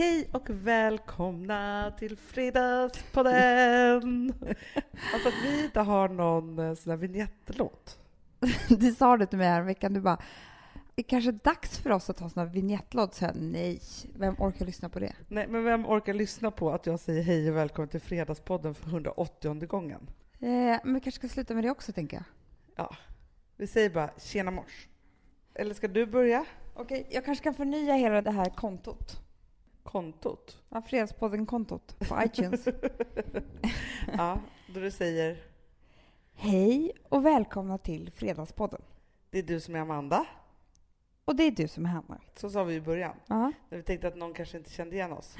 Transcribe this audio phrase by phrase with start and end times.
[0.00, 4.34] Hej och välkomna till Fredagspodden!
[5.14, 7.98] alltså att vi inte har någon eh, sån här vignettlåt.
[8.68, 9.94] Du sa det till mig här veckan.
[9.94, 10.22] Du bara,
[10.94, 13.14] det är kanske är dags för oss att ha sån här vignettlåt.
[13.14, 13.80] Så jag, nej,
[14.16, 15.12] vem orkar lyssna på det?
[15.28, 18.88] Nej, men vem orkar lyssna på att jag säger hej och välkommen till Fredagspodden för
[18.88, 20.10] 180 gången?
[20.32, 22.24] Eh, men vi kanske ska sluta med det också, tänker jag.
[22.76, 22.96] Ja,
[23.56, 24.88] vi säger bara tjena mors.
[25.54, 26.44] Eller ska du börja?
[26.74, 29.29] Okej, jag kanske kan förnya hela det här kontot.
[29.82, 30.62] Kontot?
[30.68, 32.64] Ja, Fredagspodden-kontot på iTunes.
[34.16, 34.38] ja,
[34.74, 35.36] då du säger
[36.34, 38.82] Hej och välkomna till Fredagspodden.
[39.30, 40.26] det är du som är Amanda.
[41.24, 42.20] Och det är du som är Hanna.
[42.36, 43.16] Så sa vi i början.
[43.26, 43.52] Ja.
[43.68, 45.36] När vi tänkte att någon kanske inte kände igen oss.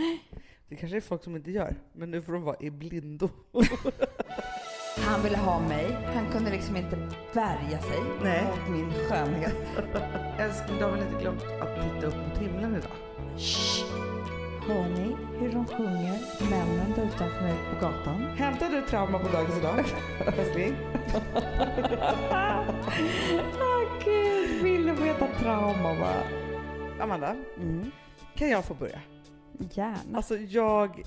[0.68, 3.28] Det kanske är folk som inte gör, men nu får de vara i blindo.
[4.96, 5.92] Han ville ha mig.
[6.14, 6.96] Han kunde liksom inte
[7.34, 8.44] värja sig Nej.
[8.44, 9.56] mot min skönhet.
[10.38, 12.92] Älskling, du har väl inte glömt att titta upp mot himlen idag?
[13.38, 14.09] Shh.
[14.70, 16.18] Hör ni hur de sjunger,
[16.50, 18.22] männen där utanför mig på gatan?
[18.36, 19.84] Hämtar du trauma på dagis idag,
[20.38, 20.76] älskling?
[23.60, 26.22] Åh gud, ville veta trauma bara.
[27.04, 27.90] Amanda, Mm.
[28.34, 29.00] kan jag få börja?
[29.72, 29.96] Gärna.
[30.16, 31.02] Alltså jag,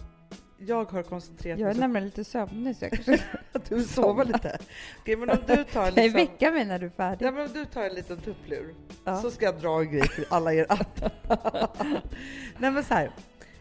[0.58, 3.19] jag har koncentrerat jag är mig nämligen lite sömnig så jag kanske
[3.69, 4.58] du sova lite.
[5.00, 7.25] Okej, men om du tar liksom, väcka mig när du är färdig.
[7.25, 8.75] ja, men om du tar en liten tupplur
[9.06, 9.22] Ja.
[9.22, 11.11] så ska jag dra en grej till alla er andra.
[12.58, 13.11] Nej men så här,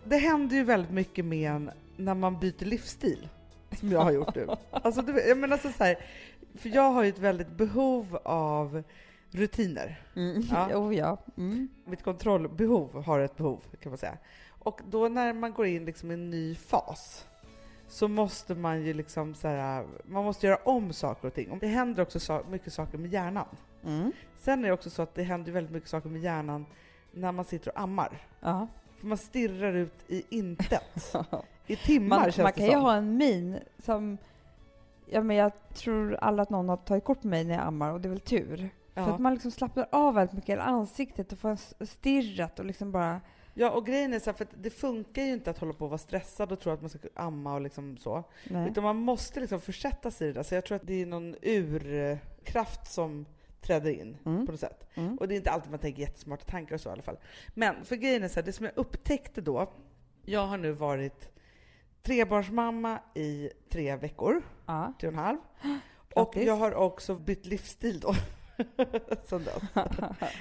[0.04, 3.28] det händer ju väldigt mycket med en när man byter livsstil,
[3.78, 4.48] som jag har gjort nu.
[4.70, 5.96] Alltså, du, jag menar så så här,
[6.54, 8.82] för jag har ju ett väldigt behov av
[9.30, 10.00] rutiner.
[10.16, 10.42] Mm.
[10.50, 10.76] Ja.
[10.78, 11.16] Oh, ja.
[11.36, 11.68] Mm.
[11.84, 14.18] Mitt kontrollbehov har ett behov, kan man säga.
[14.48, 17.26] Och då när man går in liksom i en ny fas
[17.88, 21.58] så måste man ju liksom så här, man måste göra om saker och ting.
[21.60, 23.46] Det händer också så, mycket saker med hjärnan.
[23.84, 24.12] Mm.
[24.38, 26.66] Sen är det också så att det händer väldigt mycket saker med hjärnan
[27.12, 28.26] när man sitter och ammar.
[28.40, 28.68] Ja.
[29.02, 31.14] För man stirrar ut i intet
[31.66, 32.80] i timmar Man, känns man det kan ju som.
[32.82, 34.18] ha en min som...
[35.06, 37.92] Ja, men jag tror alla att någon har tagit kort på mig när jag ammar
[37.92, 38.56] och det är väl tur.
[38.94, 39.08] För Ja.
[39.14, 41.48] att man liksom slappnar av väldigt mycket i ansiktet och får
[41.80, 43.20] en stirrat och liksom bara...
[43.54, 45.84] ja, och grejen är så här, för att det funkar ju inte att hålla på
[45.84, 48.24] och vara stressad och tro att man ska amma och liksom så.
[48.50, 48.68] Nej.
[48.70, 50.42] Utan man måste liksom försätta sig i det där.
[50.42, 53.26] Så jag tror att det är någon urkraft som
[53.62, 54.46] träder in Mm.
[54.46, 54.86] på något sätt.
[54.94, 55.18] Mm.
[55.18, 57.18] Och det är inte alltid man tänker jättesmarta tankar och så i alla fall.
[57.54, 59.72] Men för grejen är så här, det som jag upptäckte då,
[60.24, 61.28] jag har nu varit
[62.02, 64.92] trebarnsmamma i tre veckor, Ja.
[65.00, 65.38] tre och en halv.
[66.14, 68.14] Och jag har också bytt livsstil då.
[69.24, 69.62] Sen dess.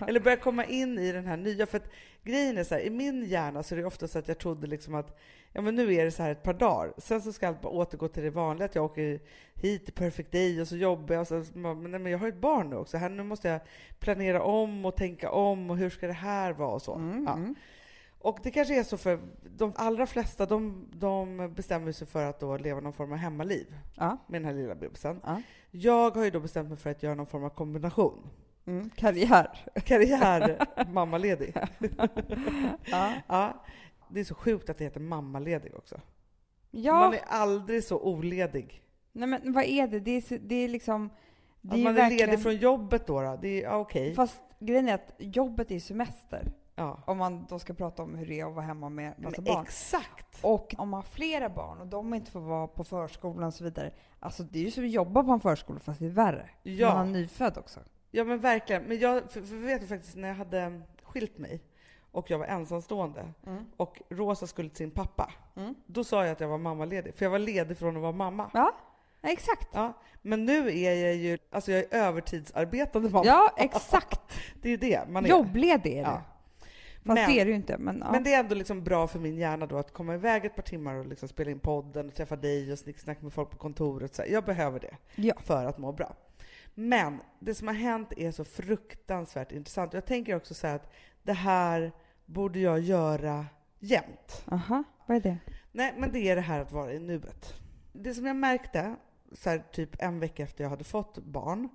[0.07, 1.89] Eller börjat komma in i den här nya, för att
[2.23, 4.67] grejen är så här, i min hjärna så är det ofta så att jag trodde
[4.67, 5.19] liksom att
[5.53, 7.73] ja men nu är det så här ett par dagar, sen så ska allt bara
[7.73, 9.19] återgå till det vanliga, att jag åker
[9.53, 12.25] hit till Perfect Day och så jobbar jag och så, men, nej, men jag har
[12.27, 13.59] ju ett barn nu också, här, nu måste jag
[13.99, 16.95] planera om och tänka om och hur ska det här vara och så.
[16.95, 17.33] Mm, Ja.
[17.33, 17.55] mm.
[18.23, 19.19] Och det kanske är så för
[19.57, 23.75] de allra flesta, de, de bestämmer sig för att då leva någon form av hemmaliv
[23.97, 24.17] Ja.
[24.27, 25.19] med den här lilla bebisen.
[25.23, 25.41] Ja.
[25.71, 28.29] Jag har ju då bestämt mig för att göra någon form av kombination.
[28.65, 28.89] Mm.
[28.89, 29.65] Karriär.
[29.85, 31.55] Karriär, mammaledig.
[32.85, 33.13] Ja.
[33.27, 33.63] Ja,
[34.09, 35.99] det är så sjukt att det heter mammaledig också.
[36.71, 36.99] ja.
[36.99, 38.83] Man är aldrig så oledig.
[39.11, 39.99] Nej men vad är det?
[39.99, 41.09] Det är, det är liksom...
[41.61, 42.29] Det Att är man är verkligen...
[42.29, 43.21] ledig från jobbet då.
[43.21, 43.39] då.
[43.41, 44.15] Det är ja, okej.
[44.15, 46.51] Fast grejen är att jobbet är semester.
[46.81, 46.99] Ja.
[47.05, 49.63] Om man då ska prata om hur det är att vara hemma med massa barn.
[49.63, 50.39] exakt!
[50.41, 53.63] Och om man har flera barn och de inte får vara på förskolan och så
[53.63, 53.91] vidare.
[54.19, 56.49] Alltså det är ju som att jobba på en förskola fast det är värre.
[56.63, 56.87] Ja.
[56.87, 57.79] Man har nyfödd också.
[58.11, 58.83] Ja men verkligen.
[58.83, 61.61] Men jag för, för vet faktiskt när jag hade skilt mig
[62.11, 63.65] och jag var ensamstående Mm.
[63.77, 65.31] och Rosa skulle till sin pappa.
[65.55, 65.75] Mm.
[65.85, 68.49] Då sa jag att jag var mammaledig, för jag var ledig från att vara mamma.
[68.53, 68.71] Ja,
[69.21, 69.69] exakt.
[69.73, 73.25] Ja, men nu är jag ju, alltså jag är övertidsarbetande mamma.
[73.25, 74.19] Ja, exakt.
[74.61, 75.29] Det är ju det man är.
[75.29, 76.09] Jobbledig är det.
[76.09, 76.21] Ja.
[77.06, 77.78] Fast Men- det är det ju inte.
[77.78, 78.12] Men, ja.
[78.12, 80.63] Men det är ändå liksom bra för min hjärna då att komma iväg ett par
[80.63, 84.16] timmar och liksom spela in podden och träffa dig och snicksnacka med folk på kontoret.
[84.16, 85.34] Så jag behöver det Ja.
[85.40, 86.16] för att må bra.
[86.73, 89.94] Men det som har hänt är så fruktansvärt intressant.
[89.94, 90.91] Jag tänker också så att
[91.23, 91.91] det här
[92.25, 93.45] borde jag göra
[93.79, 94.44] jämt.
[94.51, 95.37] Aha, vad är det?
[95.72, 97.53] Nej, men det är det här att vara i nuet.
[97.93, 98.96] Det som jag märkte,
[99.31, 101.70] så här, typ en vecka efter jag hade fått barn,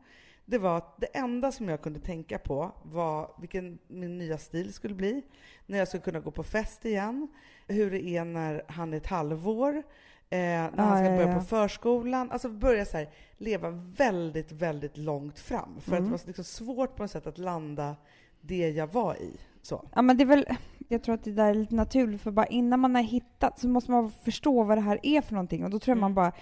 [0.46, 4.72] det var att det enda som jag kunde tänka på var vilken min nya stil
[4.72, 5.22] skulle bli,
[5.66, 7.28] när jag skulle kunna gå på fest igen,
[7.68, 9.82] hur det är när han är ett halvår, eh,
[10.38, 11.38] när han Ah, ska ja, börja ja.
[11.38, 12.30] på förskolan.
[12.30, 15.80] Alltså börja så här, leva väldigt, väldigt långt fram.
[15.80, 16.04] För att Mm.
[16.04, 17.96] det var liksom svårt på något sätt att landa
[18.40, 19.36] det jag var i.
[19.62, 19.88] Så.
[19.94, 20.46] Ja, men det är väl,
[20.88, 23.68] jag tror att det där är lite naturligt, för bara innan man har hittat så
[23.68, 26.00] måste man förstå vad det här är för någonting och då tror jag Mm.
[26.00, 26.32] man bara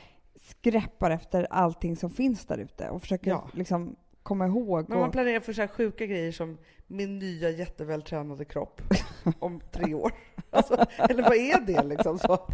[0.44, 3.48] skräppar efter allting som finns där ute och försöker Ja.
[3.52, 4.88] liksom komma ihåg.
[4.88, 8.80] Men man Och, planerar för så här sjuka grejer som min nya jättevältränade kropp
[9.38, 10.12] om tre år.
[10.50, 12.18] Alltså, eller vad är det liksom?
[12.18, 12.48] Så,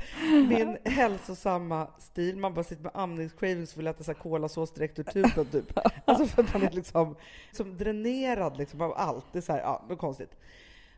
[0.49, 4.99] min hälsosamma stil, man bara sitter med amningscravings och vill äta så här kolasås direkt
[4.99, 5.79] ur tuben typ.
[6.05, 7.17] Alltså för att man är liksom
[7.53, 9.27] som dränerad liksom av allt.
[9.33, 10.37] Det är så här, ja, det är konstigt.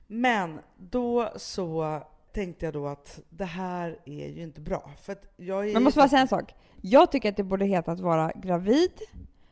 [0.06, 2.00] Men då så
[2.32, 4.90] tänkte jag då att det här är ju inte bra.
[5.02, 6.54] För jag är ju måste bara säga en sak.
[6.84, 8.92] Jag tycker att det borde heta att vara gravid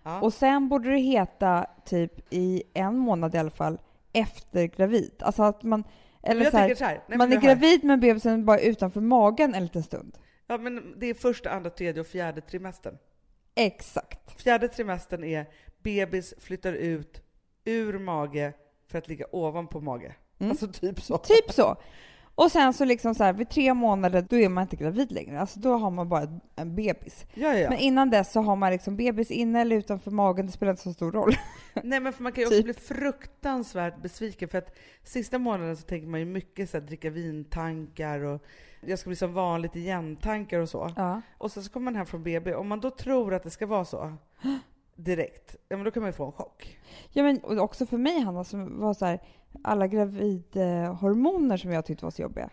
[0.02, 0.20] Ja.
[0.20, 3.78] och sen borde det heta typ i en månad i alla fall
[4.12, 5.12] efter gravid.
[5.20, 5.84] Alltså att man,
[6.22, 8.58] Men eller jag så här, så här, nej, men man är gravid med bebisen bara
[8.58, 10.18] utanför magen en liten stund.
[10.46, 12.98] Ja, men det är första, andra, tredje och fjärde trimestern.
[13.54, 14.42] Exakt.
[14.42, 15.46] Fjärde trimestern är
[15.82, 17.22] bebis flyttar ut
[17.64, 18.52] ur mage
[18.88, 20.14] för att ligga ovanpå mage.
[20.38, 20.50] Mm.
[20.50, 21.18] Alltså typ så.
[21.18, 21.76] Typ så.
[22.34, 25.40] Och sen så liksom så här, vid tre månader, då är man inte gravid längre.
[25.40, 27.26] Alltså då har man bara en bebis.
[27.34, 27.70] Ja, ja, ja.
[27.70, 30.82] Men innan dess så har man liksom bebis inne eller utanför magen, det spelar inte
[30.82, 31.34] så stor roll.
[31.82, 32.64] Nej, men för man kan ju också Typ.
[32.64, 37.10] bli fruktansvärt besviken för att sista månaden så tänker man ju mycket så här, dricka
[37.10, 38.42] vintankar och
[38.80, 40.90] jag ska bli som vanligt igen-tankar och så.
[40.96, 41.22] Ja.
[41.38, 42.54] Och sen så kommer man hem från BB.
[42.54, 44.12] Om man då tror att det ska vara så
[44.96, 46.78] direkt, ja men då kan man ju få en chock.
[47.12, 49.20] Ja men också för mig Hanna, som var så här,
[49.62, 52.50] alla gravidhormoner som jag tyckte var så jobbiga.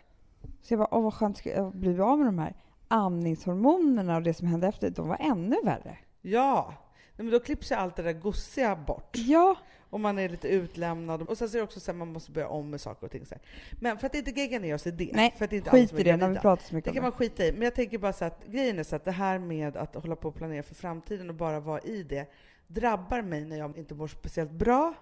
[0.62, 2.54] Så jag bara, åh vad skönt ska jag bli av med de här
[2.88, 5.98] amningshormonerna och det som hände efter, de var ännu värre.
[6.22, 6.74] Ja!
[7.16, 9.16] Nej, men då klipps ju allt det där gossiga bort.
[9.18, 9.56] Ja,
[9.90, 11.22] Och man är lite utlämnad.
[11.22, 13.12] Och sen så är det också så att man måste börja om med saker och
[13.12, 13.26] ting.
[13.26, 13.42] Så här.
[13.82, 15.12] Men för att inte gegga ner oss i det.
[15.14, 17.04] nej, för att inte skit i det när vi pratar så Det mycket kan om
[17.04, 17.52] man skita i.
[17.52, 20.16] Men jag tänker bara så att grejen är så att det här med att hålla
[20.16, 22.26] på och planera för framtiden och bara vara i det
[22.68, 24.94] drabbar mig när jag inte mår speciellt bra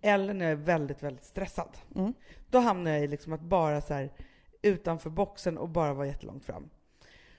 [0.00, 1.78] eller när jag är väldigt, väldigt stressad.
[1.96, 2.14] Mm.
[2.50, 4.12] Då hamnar jag i liksom att bara så här
[4.62, 6.70] utanför boxen och bara vara jättelångt fram.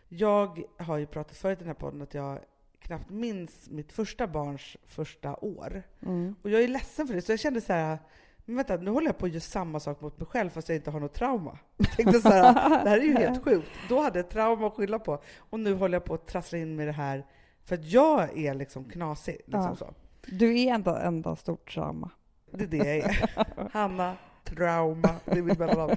[0.08, 2.40] Jag har ju pratat förut i den här podden att jag
[2.80, 5.84] knappt minns mitt första barns första år.
[6.02, 6.36] Mm.
[6.42, 7.98] Och jag är ledsen för det, så jag kände så här,
[8.46, 10.76] men vänta, nu håller jag på att göra samma sak mot mig själv fast jag
[10.76, 11.58] inte har något trauma.
[11.78, 12.54] Jag tänkte så här,
[12.84, 13.68] det här är ju helt sjukt.
[13.90, 15.22] Då hade jag ett trauma att skylla på.
[15.38, 17.26] Och nu håller jag på att trassla in med det här
[17.64, 19.36] för att jag är liksom knasig.
[19.36, 19.76] Liksom Ja.
[19.76, 19.94] så.
[20.28, 22.10] Du är enda, enda stort trauma.
[22.52, 23.30] Det är det jag är.
[23.74, 25.96] Hanna Trauma, det är mitt mellannamn.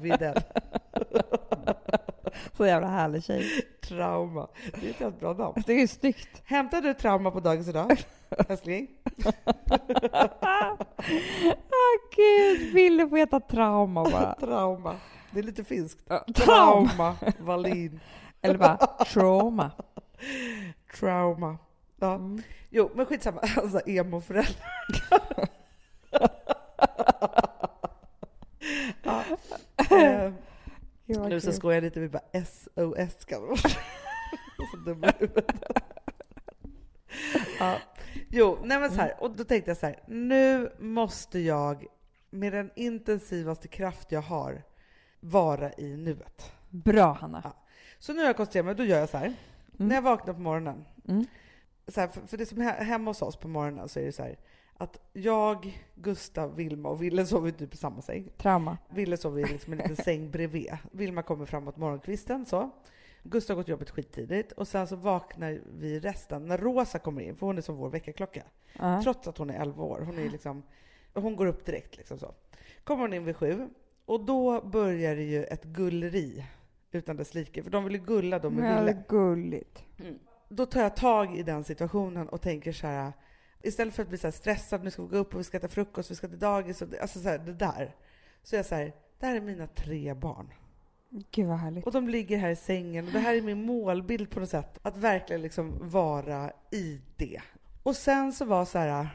[0.00, 0.40] Widell.
[2.56, 3.44] Så jävla härlig tjej.
[3.80, 4.48] Trauma.
[4.80, 5.62] Det är ett helt bra namn.
[5.66, 6.42] Det är snyggt.
[6.44, 8.04] Hämtade du trauma på dagis idag,
[8.48, 8.88] älskling?
[11.70, 14.34] Ah gud, ville få heta trauma bara.
[14.40, 14.96] Trauma.
[15.30, 16.00] Det är lite finskt.
[16.08, 18.00] Ja, Trauma, Wallin.
[18.42, 19.70] Eller bara trauma.
[20.98, 21.58] Trauma.
[22.00, 22.14] Ja.
[22.14, 22.42] Mm.
[22.70, 23.40] Jo, men skitsamma.
[23.56, 24.66] Alltså emo-föräldrar.
[29.02, 29.24] Ja.
[29.90, 30.32] eh,
[31.06, 33.56] nu så skojar jag lite, vi bara SOS kan vara.
[33.56, 35.12] Så dumma
[37.58, 37.78] ja.
[38.28, 41.86] Jo, nej men så här, och då tänkte jag så här, nu måste jag
[42.30, 44.62] med den intensivaste kraft jag har
[45.20, 46.52] vara i nuet.
[46.70, 47.40] Bra Hanna.
[47.44, 47.56] Ja.
[47.98, 49.26] Så nu har jag koncentrerat mig, då gör jag så här.
[49.26, 49.36] Mm.
[49.88, 51.26] När jag vaknar på morgonen, Mm.
[51.88, 54.22] så här, för, för det som hemma hos oss på morgonen så är det så
[54.22, 54.38] här
[54.78, 58.28] att jag, Gustav, Vilma och Ville sover typ i samma säng.
[58.36, 58.78] Trauma.
[58.88, 60.76] Ville sover i liksom en liten säng bredvid.
[60.92, 62.70] Vilma kommer framåt morgonkvisten så.
[63.22, 67.36] Gustav gått till jobbet skittidigt och sen så vaknar vi resten när Rosa kommer in,
[67.36, 68.42] för hon är som vår väckarklocka.
[68.78, 69.02] Ja.
[69.02, 70.00] Trots att hon är 11 år.
[70.00, 70.62] Hon, är liksom,
[71.14, 71.96] hon går upp direkt.
[71.96, 72.34] Liksom så.
[72.84, 73.68] Kommer hon in vid sju
[74.04, 76.44] och då börjar det ju ett gulleri
[76.90, 77.62] utan dess like.
[77.62, 79.02] För de vill ju gulla då med Ville.
[79.08, 79.84] gulligt.
[80.48, 83.12] Då tar jag tag i den situationen och tänker så här.
[83.66, 85.56] Istället för att bli så här stressad, nu ska vi gå upp och vi ska
[85.56, 87.94] äta frukost, vi ska till dagis, och det, alltså så här, det där.
[88.42, 90.52] Så är jag så här, det här är mina tre barn.
[91.30, 91.86] Gud vad härligt.
[91.86, 94.78] Och de ligger här i sängen och det här är min målbild på något sätt.
[94.82, 97.40] Att verkligen liksom vara i det.
[97.82, 99.08] Och sen så var så här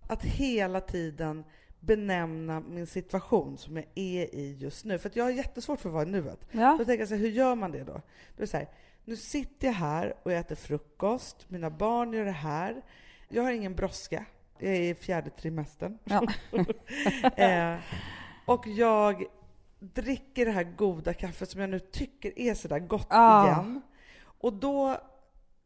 [0.00, 1.44] att hela tiden
[1.80, 4.98] benämna min situation som jag är i just nu.
[4.98, 6.40] För jag har jättesvårt för att vara i nuet.
[6.50, 6.76] Ja.
[6.78, 8.02] Då tänker jag så här, hur gör man det då?
[8.36, 8.68] Då är så här,
[9.04, 12.82] nu sitter jag här och jag äter frukost, mina barn gör det här.
[13.28, 14.24] Jag har ingen brådska.
[14.58, 15.98] Jag är i fjärde trimestern.
[16.04, 16.22] Ja.
[17.44, 17.78] eh,
[18.46, 19.24] och jag
[19.80, 23.44] dricker det här goda kaffet som jag nu tycker är så där gott Ah.
[23.46, 23.82] igen.
[24.22, 24.96] Och då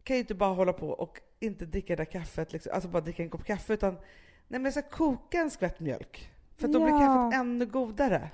[0.04, 3.00] kan jag inte bara hålla på och inte dricka det där kaffet, liksom, alltså bara
[3.00, 4.00] dricka en kopp kaffe, utan nej,
[4.48, 6.30] men jag ska koka en skvätt mjölk.
[6.56, 6.98] För då blir Ja.
[6.98, 8.30] kaffet ännu godare.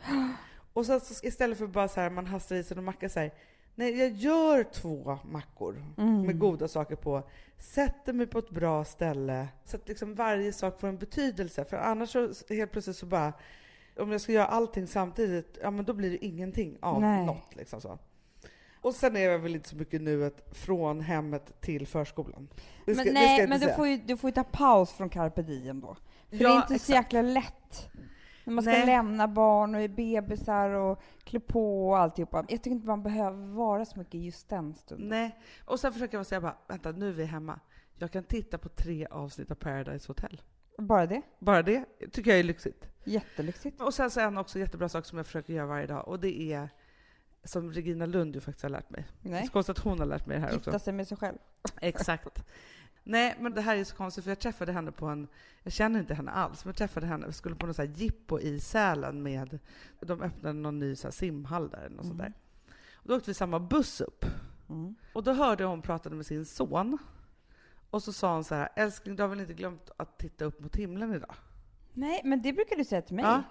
[0.72, 3.20] Och så, så istället för bara så här, man hastar i sig en macka så
[3.20, 3.32] här,
[3.78, 6.22] nej jag gör två mackor Mm.
[6.26, 7.22] med goda saker på,
[7.58, 11.64] sätter mig på ett bra ställe, så att liksom varje sak får en betydelse.
[11.64, 13.32] För annars så helt plötsligt så bara,
[13.98, 17.26] om jag ska göra allting samtidigt, ja men då blir det ingenting av Nej.
[17.26, 17.56] något.
[17.56, 17.98] Liksom så.
[18.80, 22.48] Och sen är jag väl inte så mycket nuet från hemmet till förskolan.
[22.86, 25.08] Det ska, men det nej, men du får, ju, du får ju ta paus från
[25.10, 25.96] carpe diem då.
[26.30, 26.88] För det Ja, är inte så exakt.
[26.90, 27.88] jäkla lätt.
[28.48, 28.86] När man ska Nej.
[28.86, 32.44] lämna barn och är bebisar och klä på och alltihopa.
[32.48, 35.08] Jag tycker inte man behöver vara så mycket just den stunden.
[35.08, 35.38] Nej.
[35.64, 37.60] Och sen försöker jag säga bara, vänta nu är vi hemma.
[37.98, 40.42] Jag kan titta på tre avsnitt av Paradise Hotel.
[40.78, 41.22] Bara det.
[41.38, 42.88] Bara det tycker jag är lyxigt.
[43.04, 43.80] Jättelyxigt.
[43.80, 46.20] Och sen så är en också jättebra sak som jag försöker göra varje dag och
[46.20, 46.68] det är
[47.44, 49.06] som Regina Lund ju faktiskt har lärt mig.
[49.22, 49.48] Det är Nej.
[49.48, 50.84] konstigt att hon har lärt mig det här Gifta också.
[50.84, 51.38] sig med sig själv.
[51.80, 52.44] Exakt.
[53.10, 55.28] Nej, men det här är så konstigt för jag träffade henne på en,
[55.62, 57.88] jag känner inte henne alls, men jag träffade henne, vi skulle på någon så här
[57.88, 59.58] jippo i Sälen med,
[60.00, 62.32] de öppnade någon ny så här simhall där eller något sånt Mm.
[62.32, 62.38] där.
[62.94, 64.24] Och då åkte vi samma buss upp.
[64.68, 64.94] Mm.
[65.12, 66.98] Och då hörde hon pratade med sin son.
[67.90, 70.60] Och så sa hon så här, älskling du har väl inte glömt att titta upp
[70.60, 71.34] mot himlen idag?
[71.92, 73.24] Nej, men det brukar du säga till mig.
[73.24, 73.42] Ja.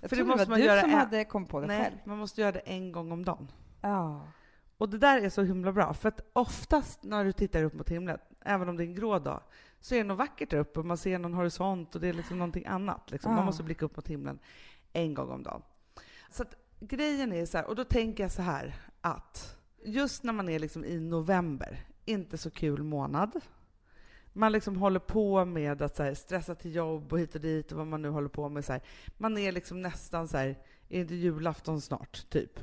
[0.00, 1.66] Jag För det måste det man var du göra som en- hade kommit på det
[1.66, 1.96] Nej, själv.
[2.04, 3.52] man måste göra det en gång om dagen.
[3.80, 4.26] Ja.
[4.78, 7.88] Och det där är så himla bra, för att oftast när du tittar upp mot
[7.90, 9.42] himlen, även om det är en grå dag,
[9.80, 12.38] så är det något vackert där uppe, man ser någon horisont och det är liksom
[12.38, 13.10] någonting annat.
[13.10, 13.32] Liksom.
[13.32, 13.36] Ah.
[13.36, 14.38] Man måste blicka upp mot himlen
[14.92, 15.62] en gång om dagen.
[16.30, 20.32] Så att grejen är så här, och då tänker jag så här att just när
[20.32, 23.40] man är liksom i november, inte så kul månad,
[24.32, 27.78] man liksom håller på med att här, stressa till jobb och hit och dit och
[27.78, 28.64] vad man nu håller på med.
[28.64, 28.82] Så här.
[29.16, 30.56] Man är liksom nästan så här, är
[30.88, 32.60] det inte julafton snart, typ?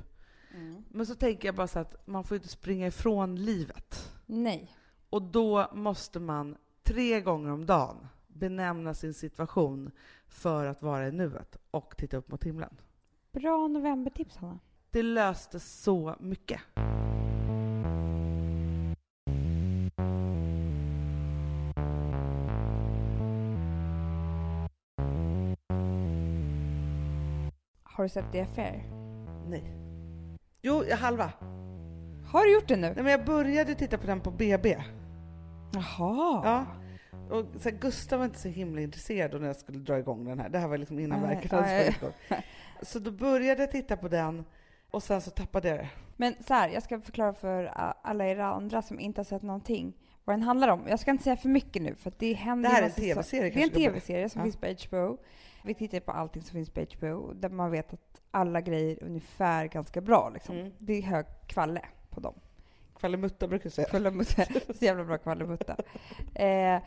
[0.54, 0.84] Mm.
[0.90, 4.12] Men så tänker jag bara så att man får inte springa ifrån livet.
[4.26, 4.76] Nej.
[5.10, 9.92] Och då måste man tre gånger om dagen benämna sin situation
[10.28, 12.78] för att vara i nuet och titta upp mot himlen.
[13.32, 14.60] Bra novembertips, Hanna.
[14.92, 16.62] Det löste så mycket.
[27.84, 28.84] Har du sett The Affair?
[29.48, 29.74] Nej.
[30.62, 31.32] Jo, halva.
[32.32, 32.88] Har du gjort det nu?
[32.88, 34.78] Nej, men jag började titta på den på BB.
[35.74, 36.42] Jaha.
[36.44, 36.66] Ja.
[37.36, 40.26] Och så här, Gustav var inte så himla intresserad då när jag skulle dra igång
[40.26, 40.50] den här.
[40.50, 42.12] Det här var liksom innan Nej, verken hade igång.
[42.82, 44.46] Så då började jag titta på den
[44.92, 45.90] och sen så tappade jag det.
[46.18, 47.64] Men så här, jag ska förklara för
[48.02, 49.94] alla er andra som inte har sett någonting
[50.26, 50.84] vad den handlar om.
[50.90, 52.92] Jag ska inte säga för mycket nu för att det händer Det här är en
[52.92, 54.44] TV-serie Det är en tv-serie som Ja.
[54.44, 55.18] finns på HBO.
[55.64, 59.04] Vi tittar på allting som finns på HBO där man vet att alla grejer är
[59.04, 60.30] ungefär ganska bra.
[60.34, 60.58] Liksom.
[60.58, 60.72] Mm.
[60.78, 62.34] Det är hög kvalle på dem.
[63.00, 63.88] Kvallemutta brukar jag säga.
[63.88, 64.46] Kvällemutta.
[64.74, 65.76] Så jävla bra kvällemutta.
[66.36, 66.82] Eh,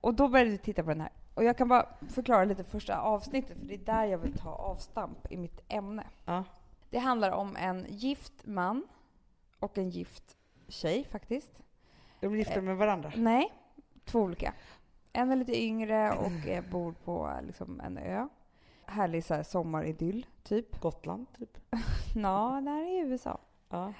[0.00, 1.10] och då började vi titta på den här.
[1.34, 4.50] Och jag kan bara förklara lite första avsnittet, för det är där jag vill ta
[4.50, 6.06] avstamp i mitt ämne.
[6.24, 6.44] Ja.
[6.90, 8.88] Det handlar om en gift man
[9.58, 10.36] och en gift
[10.68, 11.60] tjej faktiskt.
[12.20, 13.12] De är gifta med varandra.
[13.16, 13.52] Nej,
[14.04, 14.54] två olika.
[15.12, 18.28] En är lite yngre och eh, bor på eh, liksom, en ö.
[18.86, 20.80] Härlig så här, sommaridyll, typ.
[20.80, 21.58] Gotland, typ.
[22.14, 23.38] Nå, det här är i USA.
[23.68, 23.92] Ja.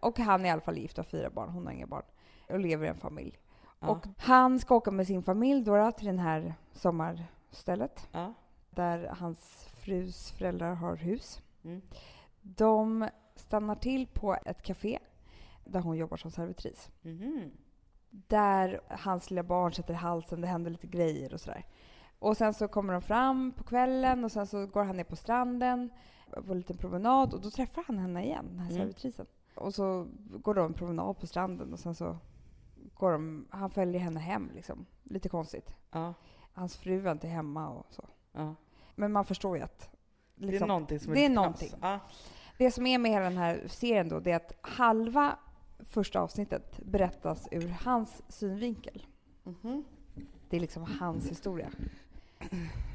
[0.00, 2.04] Och han är i alla fall gift och har fyra barn, hon har inga barn.
[2.48, 3.38] Och lever i en familj.
[3.80, 3.88] Ja.
[3.88, 8.34] Och han ska åka med sin familj då, till det här sommarstället ja.
[8.70, 11.42] där hans frus föräldrar har hus.
[11.64, 11.82] Mm.
[12.42, 14.98] De stannar till på ett café
[15.64, 16.90] där hon jobbar som servitris.
[17.02, 17.50] Mhm.
[18.10, 21.66] Där hans lilla barn sätter halsen, det händer lite grejer och sådär.
[22.18, 25.16] Och sen så kommer de fram på kvällen och sen så går han ner på
[25.16, 25.90] stranden
[26.46, 29.26] på en liten promenad och då träffar han henne igen, den här Mm.
[29.58, 32.18] Och så går de en promenad på stranden och sen så
[32.94, 34.86] går de, han följer henne hem liksom.
[35.02, 35.74] Lite konstigt.
[35.90, 36.14] Ja.
[36.52, 38.08] Hans fru är inte hemma och så.
[38.32, 38.54] Ja.
[38.94, 39.90] Men man förstår ju att
[40.36, 41.72] Det är liksom, någonting som är det är någonting.
[41.80, 42.00] Ja.
[42.58, 45.38] Det som är med hela den här serien då, det är att halva
[45.78, 49.06] första avsnittet berättas ur hans synvinkel.
[49.42, 49.84] Mhm.
[50.48, 51.70] Det är liksom hans historia.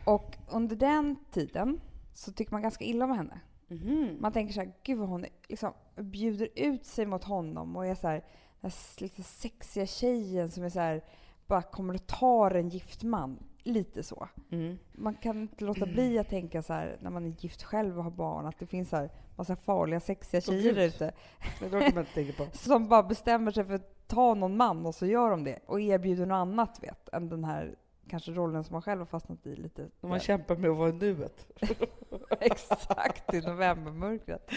[0.06, 1.82] Och under den tiden
[2.14, 3.40] så tycker man ganska illa om henne.
[3.74, 4.18] Mhm.
[4.20, 7.96] Man tänker så här, gud vad hon liksom bjuder ut sig mot honom och är
[7.96, 8.24] så här,
[8.62, 11.04] den här lite sexiga tjejen som är så här,
[11.48, 13.40] bara kommer och tar en gift man.
[13.66, 14.28] Lite så.
[14.52, 14.78] Mm.
[14.92, 18.04] Man kan inte låta bli att tänka så här när man är gift själv och
[18.04, 21.12] har barn att det finns så här massa farliga sexiga tjejer där ute
[22.52, 25.82] som bara bestämmer sig för att ta någon man och så gör de det och
[25.82, 27.76] erbjuder något annat vet än den här
[28.14, 29.90] kanske rollen som man själv har fastnat i lite.
[30.02, 31.48] När man kämpar med att vara i nuet.
[32.40, 34.50] Exakt, i novembermörkret.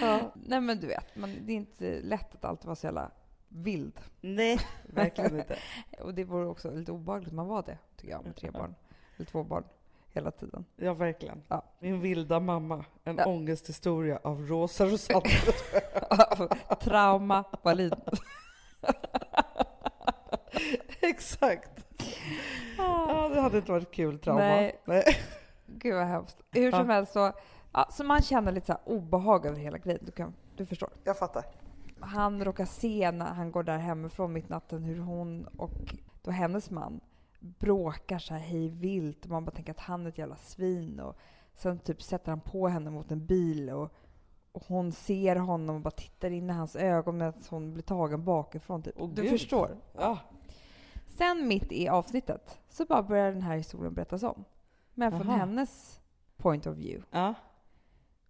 [0.00, 0.32] Ja.
[0.34, 3.10] Nej men du vet, man, det är inte lätt att alltid vara så jävla
[3.48, 4.00] vild.
[4.20, 5.56] Nej, verkligen inte.
[6.00, 8.74] Och det vore också lite obehagligt om man var det, tycker jag, med tre barn.
[9.16, 9.64] Eller två barn
[10.12, 10.64] hela tiden.
[10.76, 11.42] Ja, verkligen.
[11.48, 11.62] Ja.
[11.80, 12.84] Min vilda mamma.
[13.04, 13.26] En Ja.
[13.26, 15.20] ångesthistoria av Rosa Rosanna.
[16.80, 17.92] Trauma Wallin.
[21.00, 21.70] Exakt.
[22.78, 24.40] Ja, det hade inte varit kul trauma.
[24.40, 24.80] Nej.
[24.84, 25.04] Nej.
[25.66, 26.36] Gud vad hemskt.
[26.50, 26.94] Hur som Ja.
[26.94, 27.32] helst så,
[27.72, 30.00] ja, så man känner lite så obehag över hela grejen.
[30.02, 30.90] Du, kan, du förstår.
[31.04, 31.44] Jag fattar.
[32.00, 36.70] han råkar se när han går där hemifrån mitt natten hur hon och då hennes
[36.70, 37.00] man
[37.40, 41.16] bråkar så här hej vilt man bara tänker att han är ett jävla svin och
[41.54, 43.92] sen typ sätter han på henne mot en bil och,
[44.52, 48.24] och hon ser honom och bara tittar in i hans ögon medan hon blir tagen
[48.24, 48.82] bakifrån.
[48.82, 48.94] Typ.
[48.98, 49.30] Åh, du Gud.
[49.30, 49.70] förstår?
[49.98, 50.18] Ja.
[51.16, 54.44] Sen mitt i avsnittet så bara börjar den här historien berättas om.
[54.94, 55.36] Men från Aha.
[55.38, 56.00] hennes
[56.36, 57.06] point of view.
[57.10, 57.34] ja.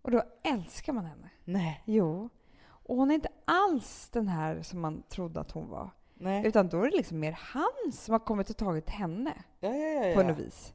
[0.03, 1.31] Och då älskar man henne.
[1.45, 1.83] Nej.
[1.87, 2.29] Jo.
[2.65, 5.91] Och hon är inte alls den här som man trodde att hon var.
[6.15, 6.47] Nej.
[6.47, 10.07] Utan då är det liksom mer han som har kommit och tagit henne Ja, ja,
[10.07, 10.75] ja, på något vis.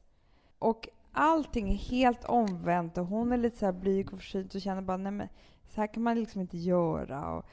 [0.60, 4.62] Och allting är helt omvänt och hon är lite så här blyg och försynt och
[4.62, 5.28] känner bara nej men
[5.68, 7.32] så här kan man liksom inte göra.
[7.38, 7.46] Och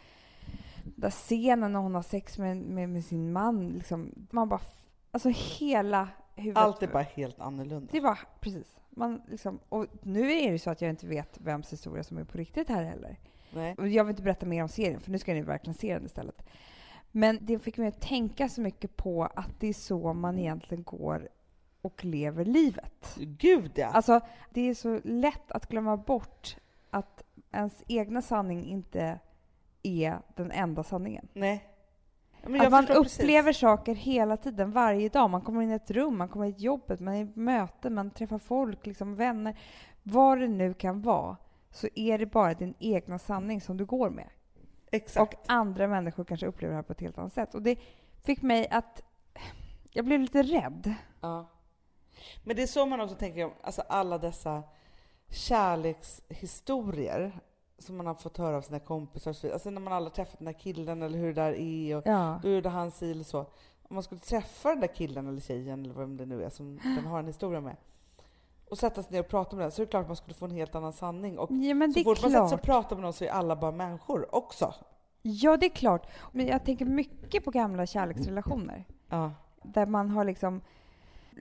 [0.96, 4.60] där scenen när hon har sex med, med, med sin man, liksom, man bara...
[5.10, 6.62] Alltså hela huvudet...
[6.62, 7.88] Allt är bara helt annorlunda.
[7.92, 8.76] Det var precis.
[8.90, 12.24] Man liksom, och nu är det så att jag inte vet vems historia som är
[12.24, 13.18] på riktigt här heller.
[13.54, 13.74] Nej.
[13.78, 16.06] Och Jag vill inte berätta mer om serien, för nu ska ni verkligen se den
[16.06, 16.42] istället.
[17.10, 20.84] Men det fick mig att tänka så mycket på att det är så man egentligen
[20.84, 21.28] går
[21.80, 23.16] och lever livet.
[23.16, 23.86] Gud ja!
[23.86, 26.56] Alltså, det är så lätt att glömma bort
[26.90, 27.22] att
[27.52, 29.18] ens egna sanning inte
[29.84, 31.28] är den enda sanningen.
[31.32, 31.70] Nej.
[32.46, 33.20] Men Att man förstår precis.
[33.20, 35.30] upplever saker hela tiden, varje dag.
[35.30, 37.94] Man kommer in i ett rum, man kommer in i jobbet, man är i möten,
[37.94, 39.58] man träffar folk, liksom vänner.
[40.02, 41.36] Vad det nu kan vara,
[41.70, 44.28] så är det bara din egna sanning som du går med.
[44.90, 45.34] Exakt.
[45.34, 47.54] Och andra människor kanske upplever det här på ett helt annat sätt.
[47.54, 47.78] Och det
[48.22, 49.02] fick mig att...
[49.90, 50.94] Jag blev lite rädd.
[51.20, 51.50] Ja.
[52.44, 54.62] Men det är så man också tänker om alltså alla dessa
[55.28, 57.40] kärlekshistorier
[57.78, 59.50] som man har fått höra av sina kompisar.
[59.52, 62.02] Alltså när man aldrig har träffat den där killen eller hur det där är och
[62.06, 62.40] Ja.
[62.42, 63.38] då gjorde han si eller så.
[63.88, 66.76] Om man skulle träffa den där killen eller tjejen eller vem det nu är som
[66.96, 67.76] den har en historia med
[68.68, 70.34] och sätta sig ner och prata med den så är det klart att man skulle
[70.34, 71.38] få en helt annan sanning.
[71.38, 73.56] Och ja, men så fort man sätter sig och pratar med någon så är alla
[73.56, 74.74] bara människor också.
[75.22, 76.06] Ja, det är klart.
[76.32, 78.84] Men jag tänker mycket på gamla kärleksrelationer.
[79.08, 79.30] Ja.
[79.62, 80.60] Där man har liksom...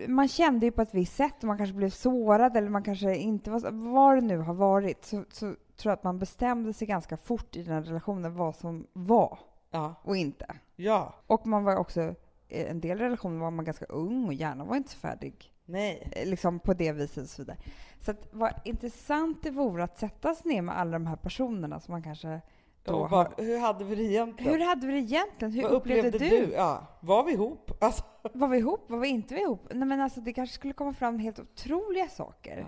[0.08, 3.16] Man kände ju på ett visst sätt och man kanske blev sårad eller man kanske
[3.16, 3.92] inte var...
[3.94, 7.64] Vad det nu har varit så, så tror att man bestämde sig ganska fort i
[7.64, 9.40] den här relationen vad som var
[9.72, 9.96] Ja.
[10.04, 10.46] och inte.
[10.76, 11.14] Ja.
[11.28, 12.02] Och man var också...
[12.48, 15.54] i En del relationer var man ganska ung och hjärnan var inte så färdig.
[15.66, 16.12] Nej.
[16.12, 17.58] eh, liksom på det viset och så vidare.
[18.00, 21.80] Så att vad intressant det vore att sätta sig ner med alla de här personerna
[21.80, 22.42] som man kanske
[22.84, 23.34] då bara, har...
[23.38, 24.54] hur hade vi det egentligen?
[24.54, 25.52] Hur hade vi det egentligen?
[25.52, 26.52] Hur Vad upplevde, du?
[26.54, 26.88] Ja.
[27.00, 27.72] Var vi ihop?
[27.82, 28.04] Alltså.
[28.34, 28.90] Var vi ihop?
[28.90, 29.68] Var vi inte ihop?
[29.74, 32.58] Nej men alltså det kanske skulle komma fram helt otroliga saker.
[32.58, 32.66] Ja.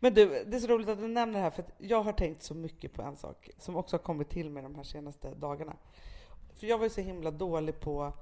[0.00, 2.42] Men du, det är så roligt att du nämner det här för jag har tänkt
[2.42, 5.76] så mycket på en sak som också har kommit till mig de här senaste dagarna.
[6.54, 8.12] För jag var ju så himla dålig på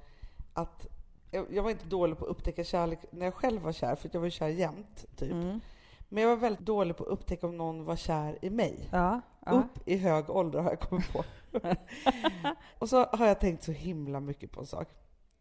[0.54, 0.86] att
[1.30, 4.20] jag, var inte dålig på att upptäcka kärlek när jag själv var kär, för jag
[4.20, 5.32] var ju kär jämt, typ.
[5.32, 5.60] Mm.
[6.08, 8.88] Men jag var väldigt dålig på att upptäcka om någon var kär i mig.
[8.92, 9.20] Ja.
[9.46, 9.52] ja.
[9.52, 11.24] Upp i hög ålder har jag kommit på.
[12.78, 14.88] och så har jag tänkt så himla mycket på en sak.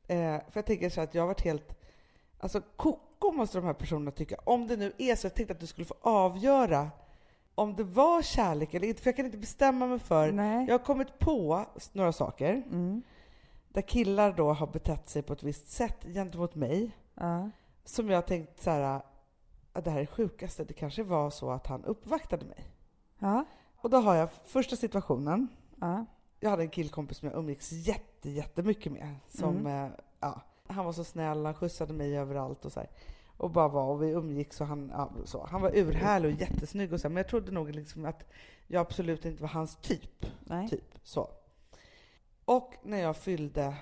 [0.08, 1.80] Eh, för jag tänker så att jag har varit helt...
[2.40, 2.62] Alltså
[3.20, 4.36] koko måste de här personerna tycka.
[4.44, 6.90] Om det nu är så, jag tänkte att du skulle få avgöra
[7.56, 10.32] om det var kärlek eller inte, för jag kan inte bestämma mig för.
[10.32, 10.66] Nej.
[10.68, 13.02] Jag har kommit på några saker Mm.
[13.70, 17.50] där killar då har betett sig på ett visst sätt gentemot mig Ja.
[17.86, 19.02] som jag har tänkt så här,
[19.74, 20.64] att det här är det sjukaste.
[20.64, 22.66] Det kanske var så att han uppvaktade mig.
[23.20, 23.46] Ja.
[23.82, 25.48] Och då har jag första situationen.
[25.80, 26.06] Ja.
[26.40, 29.16] Jag hade en killkompis som jag umgicks jätte, jättemycket med.
[29.28, 29.86] Som, Mm.
[29.86, 32.90] eh, ja, han var så snäll, han skjutsade mig överallt och så här.
[33.38, 35.46] Och bara var, och vi umgicks och han, ja, så.
[35.46, 38.26] Han var urhärlig och jättesnygg och så här, men jag trodde nog liksom att
[38.68, 40.26] jag absolut inte var hans typ.
[40.40, 40.70] Nej.
[40.70, 41.30] Typ så.
[42.46, 43.76] Och när jag fyllde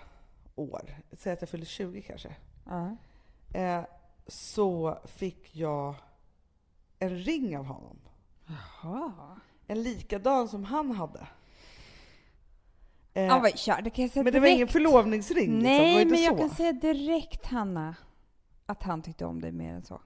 [0.55, 2.95] år, säg att jag fyllde 20 kanske, Ja.
[3.53, 3.81] eh,
[4.27, 5.95] så fick jag
[6.99, 7.97] en ring av honom.
[8.81, 9.39] Jaha.
[9.67, 11.27] En likadan som han hade.
[13.17, 13.81] Eh, Ja, vad kör.
[13.81, 14.71] Det kan jag säga men det var ingen direkt.
[14.71, 15.45] förlovningsring?
[15.51, 15.59] liksom.
[15.63, 16.39] Nej, inte men jag så.
[16.39, 17.95] kan säga direkt, Hanna,
[18.65, 20.01] att han tyckte om dig mer än så.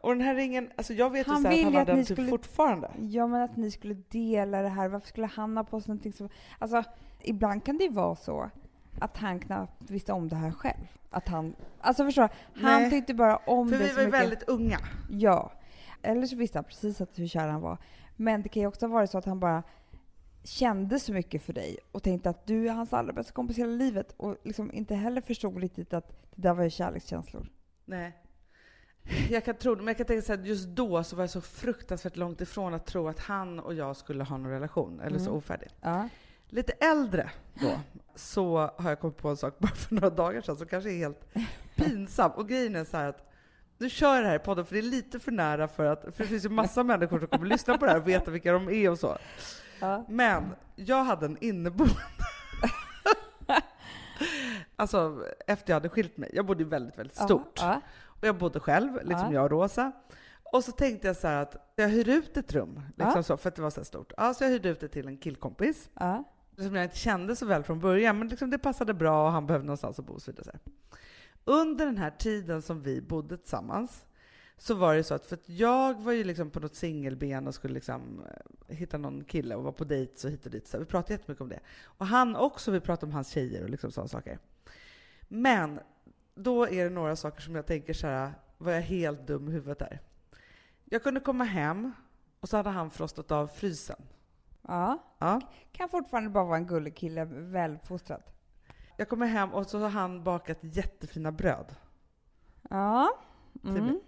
[0.00, 2.06] Och den här ringen, alltså jag vet Han ju så att han att den typ
[2.06, 2.90] skulle- fortfarande.
[3.00, 4.88] Ja, men att ni skulle dela det här.
[4.88, 6.28] Varför skulle han ha på sig någonting som...
[6.58, 6.82] Alltså,
[7.22, 8.50] ibland kan det ju vara så
[9.00, 10.86] att han knappt visste om det här själv.
[11.10, 11.54] Att han...
[11.80, 12.60] Alltså förstår du?
[12.66, 12.90] Han Nej.
[12.90, 14.20] tyckte bara om För det vi så var ju mycket.
[14.20, 14.78] väldigt unga.
[15.10, 15.52] Ja.
[16.02, 17.78] Eller så visste han precis att hur kär han var.
[18.16, 19.62] Men det kan ju också vara så att han bara
[20.46, 23.72] kände så mycket för dig och tänkte att du är hans allra bästa kompis hela
[23.72, 27.48] livet och liksom inte heller förstod riktigt att det där var ju kärlekskänslor.
[27.84, 28.16] Nej.
[29.30, 31.22] Jag kan tro det, men jag kan tänka så här, att just då så var
[31.22, 35.00] jag så fruktansvärt långt ifrån att tro att han och jag skulle ha någon relation,
[35.00, 35.36] eller så Mm.
[35.38, 35.68] ofärdig.
[35.80, 36.08] Ja.
[36.48, 37.30] Lite äldre
[37.60, 37.80] då,
[38.14, 40.96] så har jag kommit på en sak bara för några dagar sedan som kanske är
[40.96, 41.28] helt
[41.74, 42.30] pinsam.
[42.30, 43.32] Och grejen är så här att
[43.78, 46.00] nu kör jag det här i podden för det är lite för nära för att,
[46.02, 48.52] för det finns ju massa människor som kommer lyssna på det här och veta vilka
[48.52, 49.18] de är och så.
[49.80, 50.04] Ja.
[50.08, 51.94] Men jag hade en inneboende
[54.76, 56.30] Alltså efter jag hade skilt mig.
[56.32, 57.58] Jag bodde väldigt, väldigt stort.
[57.60, 59.32] Ja, Och jag bodde själv, liksom Ja.
[59.32, 59.92] jag och Rosa.
[60.52, 63.48] Och så tänkte jag så här att jag hyr ut ett rum, liksom så, för
[63.48, 64.12] att det var så stort.
[64.16, 65.90] Ja, så jag hyrde ut det till en killkompis,
[66.58, 69.46] som jag inte kände så väl från början, men liksom det passade bra och han
[69.46, 70.58] behövde någonstans att bo och så vidare.
[71.44, 74.04] Under den här tiden som vi bodde tillsammans,
[74.58, 77.54] så var det så att, för att jag var ju liksom på något singelben och
[77.54, 78.22] skulle liksom
[78.68, 80.66] eh, hitta någon kille och var på dejt så hit och dit.
[80.68, 81.60] Så vi pratade jättemycket om det.
[81.84, 84.38] Och han också, vi pratade om hans tjejer och liksom sådana saker.
[85.28, 85.80] Men
[86.34, 89.52] då är det några saker som jag tänker så här, var jag helt dum i
[89.52, 90.00] huvudet där?
[90.84, 91.92] Jag kunde komma hem
[92.40, 94.02] och så hade han frostat av frysen.
[94.62, 95.02] ja.
[95.18, 95.40] Ja.
[95.72, 98.22] Kan fortfarande bara vara en gullig kille, väluppfostrad.
[98.96, 101.74] Jag kommer hem och så har han bakat jättefina bröd.
[102.70, 103.18] Ja.
[103.60, 103.84] till Mm.
[103.84, 104.00] mig.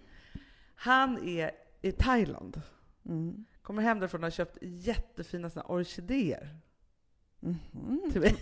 [0.81, 2.61] Han är i Thailand.
[3.05, 3.45] Mm.
[3.61, 6.57] Kommer hem därifrån och har köpt jättefina såna orkidéer
[7.39, 7.59] Mhm.
[8.11, 8.35] till mig.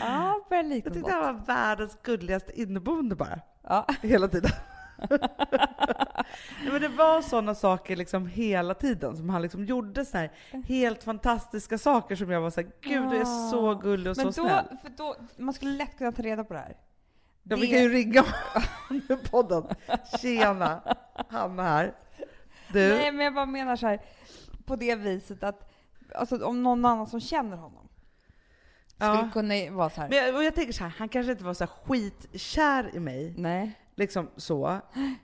[0.00, 3.40] Ja, Jag tyckte han var världens gulligaste inneboende bara.
[3.62, 3.86] Ja.
[4.02, 4.50] Hela tiden.
[5.10, 10.32] Nej, men det var sådana saker liksom hela tiden som han liksom gjorde så här
[10.68, 14.32] helt fantastiska saker som jag var så här, gud du är så gullig och Men
[14.32, 14.76] så då, snäll.
[14.82, 16.76] för då, man skulle lätt kunna ta reda på det här.
[17.48, 19.64] Ja, vi Det- kan ju ringa honom i podden.
[20.20, 20.82] Tjena,
[21.28, 21.94] Hanna här.
[22.72, 24.00] Du, Nej, men jag bara menar så här,
[24.64, 25.72] på det viset att
[26.14, 27.88] alltså, om någon annan som känner honom
[28.86, 29.30] skulle ja.
[29.32, 30.08] kunna vara så här.
[30.08, 33.34] Men jag, och jag tänker så här, han kanske inte var så skitkär i mig,
[33.36, 33.80] Nej.
[33.94, 34.80] liksom så.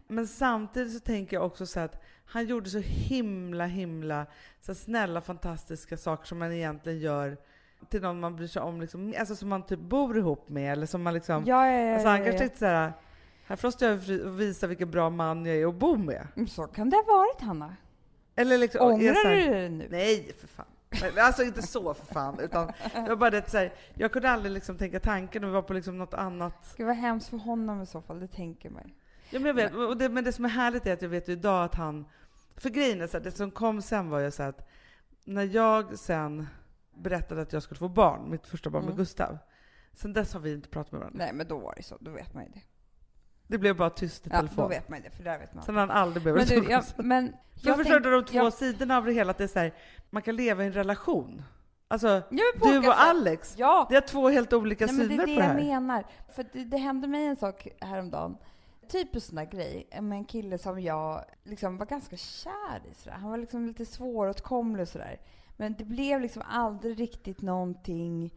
[0.06, 4.26] Men samtidigt så tänker jag också så att han gjorde så himla, himla
[4.60, 7.36] så snälla, fantastiska saker som man egentligen gör
[7.90, 10.86] till någon man bryr sig om, liksom, alltså som man typ bor ihop med eller
[10.86, 11.44] som man liksom...
[11.46, 12.92] Ja, ja, ja, alltså han kanske tänkte så här,
[13.56, 13.96] frostar jag
[14.30, 16.28] visar vilken bra man jag är att bo med.
[16.34, 17.76] Men Så kan det ha varit, Hanna.
[18.36, 19.88] Eller liksom, Ångrar du det nu?
[19.90, 20.66] Nej, för fan.
[21.18, 22.72] Alltså inte så för fan, utan
[23.08, 25.98] var bara det så här, jag kunde aldrig liksom tänka tanken och var på liksom
[25.98, 26.74] något annat.
[26.76, 28.94] Det var hemskt för honom i så fall, det tänker mig.
[29.30, 31.28] Ja, men, jag vet, och det, men det som är härligt är att jag vet
[31.28, 32.04] ju idag att han...
[32.56, 34.68] För grejen är så här, det som kom sen var ju så att
[35.24, 36.46] när jag sen
[36.96, 38.98] berättade att jag skulle få barn, mitt första barn med Mm.
[38.98, 39.38] Gustav,
[39.94, 41.18] sen dess har vi inte pratat med varandra.
[41.24, 42.60] Nej, men då var det så, då vet man ju det.
[43.46, 44.68] Det blev bara tyst i Ja, då telefon.
[44.70, 45.64] vet man ju det, för där vet man.
[45.64, 47.34] Sen har han aldrig Men behövt du, jag, men Jag,
[47.70, 49.74] jag förstår tänk- de två jag- sidorna av det hela, att det är så här,
[50.10, 51.42] man kan leva i en relation.
[51.88, 53.00] Alltså, men på du olika och.
[53.00, 55.46] Alex, Ja, det är två helt olika Nej, men syner det är det på det
[55.66, 55.80] jag här.
[55.80, 56.06] menar.
[56.34, 58.36] För det, det hände mig en sak häromdagen.
[58.88, 62.94] Typ en sån där grej med en kille som jag liksom var ganska kär i.
[62.94, 63.16] Sådär.
[63.16, 65.20] Han var liksom lite svåråtkomlig och sådär.
[65.56, 68.34] Men det blev liksom aldrig riktigt någonting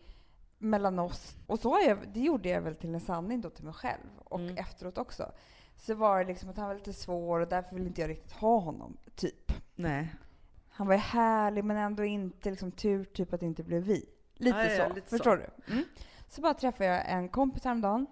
[0.58, 1.36] mellan oss.
[1.48, 4.40] Och så jag, det gjorde jag väl till en sanning då till mig själv och
[4.40, 4.58] Mm.
[4.58, 5.32] efteråt också.
[5.76, 8.32] Så var det liksom att han var lite svår och därför ville inte jag riktigt
[8.32, 9.52] ha honom, typ.
[9.76, 10.16] Nej.
[10.70, 14.06] Han var ju härlig men ändå inte liksom tur typ att det inte blev vi.
[14.34, 14.94] Lite Ja, ja, så.
[14.96, 15.74] lite Förstår du?
[15.74, 15.84] Mm.
[16.28, 18.06] Så bara träffade jag en kompis häromdagen.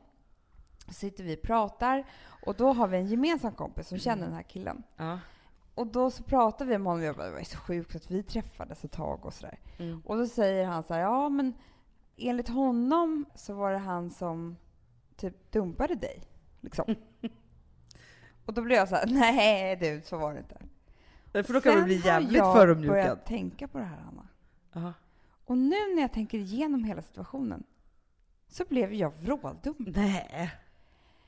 [0.88, 2.06] Så sitter vi och pratar
[2.46, 4.84] och då har vi en gemensam kompis som känner den här killen.
[4.96, 5.20] Ja.
[5.76, 8.24] Och då så pratar vi om honom jag bara, det var så sjukt att vi
[8.24, 9.60] träffades ett tag och sådär.
[9.78, 10.02] Mm.
[10.06, 11.54] Och då säger han så här, ja men
[12.18, 14.58] enligt honom så var det han som
[15.16, 16.22] typ dumpade dig.
[16.62, 16.96] Liksom.
[18.46, 20.58] och då blev jag så här, nej du, så var det inte.
[21.44, 22.94] För då kan Sen man bli har jävligt jag förödmjukad.
[22.94, 24.28] börjat tänka på det här, Anna.
[24.74, 24.94] Ja.
[25.46, 27.64] Och nu när jag tänker igenom hela situationen
[28.48, 29.76] så blev jag vråldum.
[29.78, 30.52] Nej.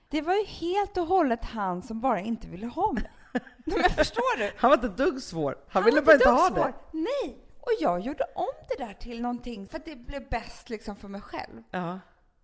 [0.10, 3.12] Det var ju helt och hållet han som bara inte ville ha mig.
[3.33, 4.51] Nej, Men förstår du?
[4.57, 5.51] Han var inte ett dugg svår.
[5.51, 6.65] Han, Han ville bara inte ha svår.
[6.65, 6.73] det.
[6.91, 7.43] Nej!
[7.59, 11.07] Och jag gjorde om det där till någonting för att det blev bäst liksom för
[11.07, 11.63] mig själv.
[11.71, 11.99] Ja.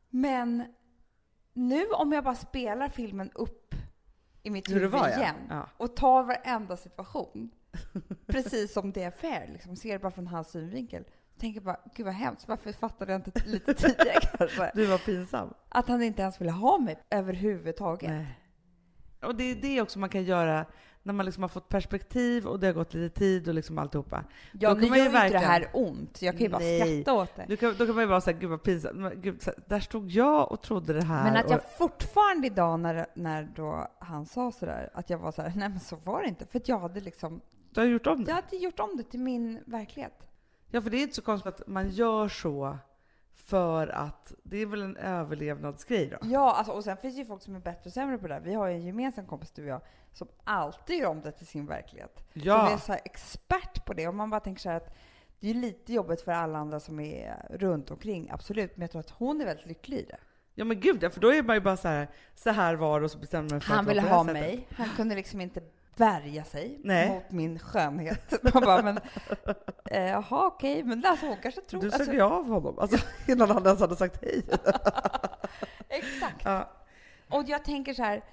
[0.09, 0.63] Men
[1.53, 3.75] nu om jag bara spelar filmen upp
[4.43, 5.17] i mitt huvud var, ja.
[5.17, 5.69] igen Ja.
[5.77, 7.51] och tar varenda situation,
[8.27, 11.03] precis som det är fair, liksom, ser det bara från hans synvinkel.
[11.39, 14.71] Tänker bara, gud vad hemskt, varför fattade jag inte lite tidigare kanske?
[14.75, 15.53] Du var pinsam.
[15.69, 18.09] Att han inte ens ville ha mig överhuvudtaget.
[18.11, 18.39] Nej.
[19.23, 20.65] Och det är det också man kan göra
[21.05, 24.23] när man liksom har fått perspektiv och det har gått lite tid och liksom alltihopa.
[24.59, 26.21] Ja, Då nu kan man ju gör ju inte det verkligen- här ont.
[26.21, 26.81] Jag kan ju bara Nej.
[27.03, 27.45] skratta åt det.
[27.47, 28.95] Du kan, då kan man ju vara såhär, gud vad pinsamt.
[28.99, 31.23] Men Gud, så, där stod jag och trodde det här.
[31.23, 35.31] Men att jag och, fortfarande idag när, när då han sa sådär, att jag var
[35.31, 36.45] såhär, nej men så var det inte.
[36.45, 38.29] För att jag hade liksom, du har gjort om det.
[38.31, 40.29] jag hade gjort om det till min verklighet.
[40.71, 42.77] Ja, för det är inte så konstigt att man gör så
[43.35, 46.17] för att det är väl en överlevnadsgrej då?
[46.21, 48.33] Ja, alltså, och sen finns det ju folk som är bättre och sämre på det
[48.33, 48.41] här.
[48.41, 49.81] Vi har ju en gemensam kompis, du och jag,
[50.13, 52.17] som alltid gör om det till sin verklighet.
[52.33, 54.07] Som Ja, är så här expert på det.
[54.07, 54.95] Och man bara tänker så här att
[55.39, 58.77] det är lite jobbigt för alla andra som är runt omkring, absolut.
[58.77, 60.17] Men jag tror att hon är väldigt lycklig i det.
[60.55, 63.01] ja men gud ja, för då är man ju bara så här, så här var
[63.01, 64.67] och så bestämmer man för Han att ville ha mig.
[64.71, 65.61] Han kunde liksom inte
[65.95, 67.09] värja sig Nej.
[67.09, 68.43] mot min skönhet.
[68.53, 68.99] Man bara, men
[69.85, 71.81] eh, jaha, okej, men alltså, hon kanske tror...
[71.81, 72.97] Du sög alltså, ju av honom, alltså,
[73.31, 74.43] innan han ens hade sagt hej.
[75.89, 76.45] Exakt.
[76.45, 76.71] Ja.
[77.29, 78.23] Och jag tänker så här,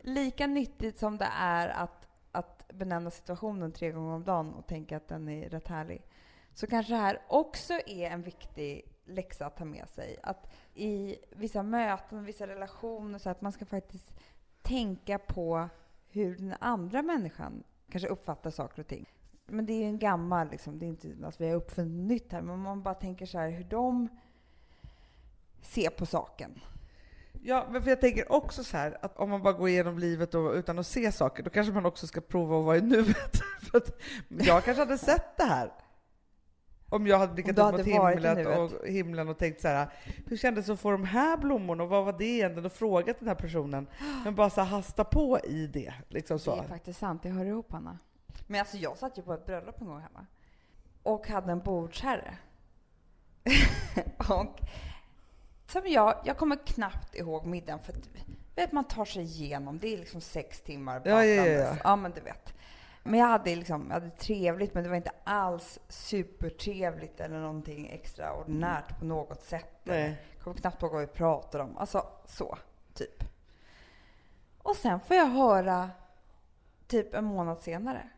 [0.00, 4.96] lika nyttigt som det är att, att benämna situationen tre gånger om dagen och tänka
[4.96, 6.02] att den är rätt härlig,
[6.54, 10.18] så kanske det här också är en viktig läxa att ta med sig.
[10.22, 14.14] Att i vissa möten, vissa relationer, så att man ska faktiskt
[14.62, 15.68] tänka på
[16.12, 19.06] hur den andra människan kanske uppfattar saker och ting.
[19.46, 22.32] Men det är ju en gammal, liksom, det är inte att vi har uppfunnit nytt
[22.32, 24.08] här, men man bara tänker så här hur de
[25.62, 26.60] ser på saken.
[27.44, 30.34] Ja, men för jag tänker också så här att om man bara går igenom livet
[30.34, 33.36] och, utan att se saker, då kanske man också ska prova att vara i nuet.
[33.60, 35.72] för att jag kanske hade sett det här.
[36.92, 39.88] Om jag hade blickat upp mot himlen och, himlen och tänkt så här,
[40.26, 42.66] hur kändes det att få de här blommorna och vad var det egentligen?
[42.66, 43.86] Och frågat den här personen.
[44.24, 45.94] Men bara så här, hasta på i det.
[46.08, 46.54] Liksom så.
[46.54, 47.98] Det är faktiskt sant, det hör ihop Hanna.
[48.46, 50.26] Men alltså jag satt ju på ett bröllop en gång hemma.
[51.02, 52.36] Och hade en bordsherre.
[54.16, 54.60] och
[55.66, 58.08] som jag, jag kommer knappt ihåg middagen för att
[58.56, 61.76] vet, man tar sig igenom, det är liksom sex timmar Ja, ja, ja, ja.
[61.84, 62.54] ja men du vet.
[63.02, 67.88] Men jag hade liksom, jag hade trevligt men det var inte alls supertrevligt eller någonting
[67.88, 69.80] extraordinärt på något sätt.
[69.84, 70.22] Nej.
[70.34, 71.78] Jag kommer knappt ihåg vad vi pratade om.
[71.78, 72.58] Alltså så,
[72.94, 73.24] typ.
[74.62, 75.90] Och sen får jag höra,
[76.86, 78.08] typ en månad senare,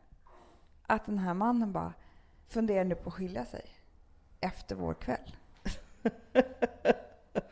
[0.86, 1.92] att den här mannen bara
[2.46, 3.64] funderar nu på att skilja sig
[4.40, 5.36] efter vår kväll.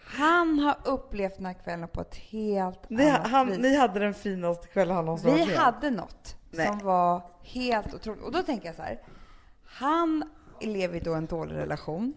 [0.04, 3.58] Han har upplevt den här kvällen på ett helt Ni, annat han, vis.
[3.58, 5.58] ni hade den finaste kvällen han någonsin Vi varit med.
[5.58, 6.66] hade något Nej.
[6.66, 8.22] som var helt otroligt.
[8.22, 9.02] Och då tänker jag så här.
[9.64, 12.14] Han lever då en dålig relation.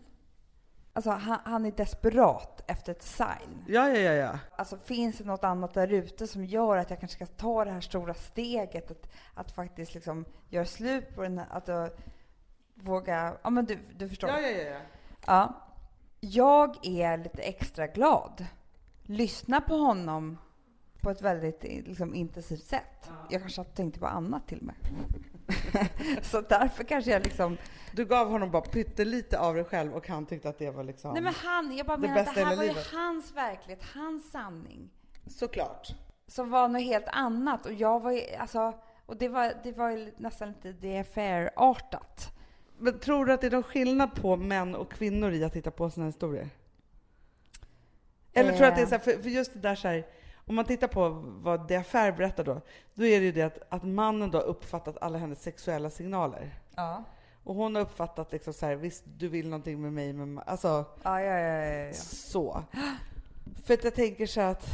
[0.93, 3.65] Alltså han, han är desperat efter ett sign.
[3.67, 4.39] Ja, ja, ja, ja.
[4.57, 7.71] Alltså finns det något annat där ute som gör att jag kanske ska ta det
[7.71, 11.87] här stora steget att, att faktiskt liksom göra slut på den här, att uh,
[12.73, 14.29] våga, ja men du, du förstår.
[14.29, 14.79] Ja, ja, ja, ja.
[15.25, 15.61] Ja.
[16.19, 18.45] Jag är lite extra glad.
[19.03, 20.37] Lyssna på honom
[21.05, 23.09] på ett väldigt liksom, intensivt sätt.
[23.29, 24.75] Jag kanske tänkte på annat till och med.
[26.21, 27.57] Så därför kanske jag liksom...
[27.91, 31.13] Du gav honom bara pyttelite av dig själv och han tyckte att det var liksom...
[31.13, 34.89] Nej men han, jag bara menar att det här var ju hans verklighet, hans sanning.
[35.27, 35.87] Såklart.
[36.27, 38.73] Som var något helt annat och jag var ju, alltså,
[39.05, 42.31] och det var, det var ju nästan lite det fair-artat.
[42.77, 45.71] Men tror du att det är någon skillnad på män och kvinnor i att titta
[45.71, 46.49] på här historier?
[48.33, 50.05] Eller tror du att det är så här, för, för just det där så här,
[50.45, 52.61] om man tittar på vad The Affair berättar då,
[52.93, 56.59] då är det ju det att, att mannen då har uppfattat alla hennes sexuella signaler.
[56.75, 57.03] Ja.
[57.43, 60.85] Och hon har uppfattat liksom så här, visst du vill någonting med mig, men alltså
[61.03, 62.63] Ja, ja, ja, så.
[63.65, 64.65] För att jag tänker så att,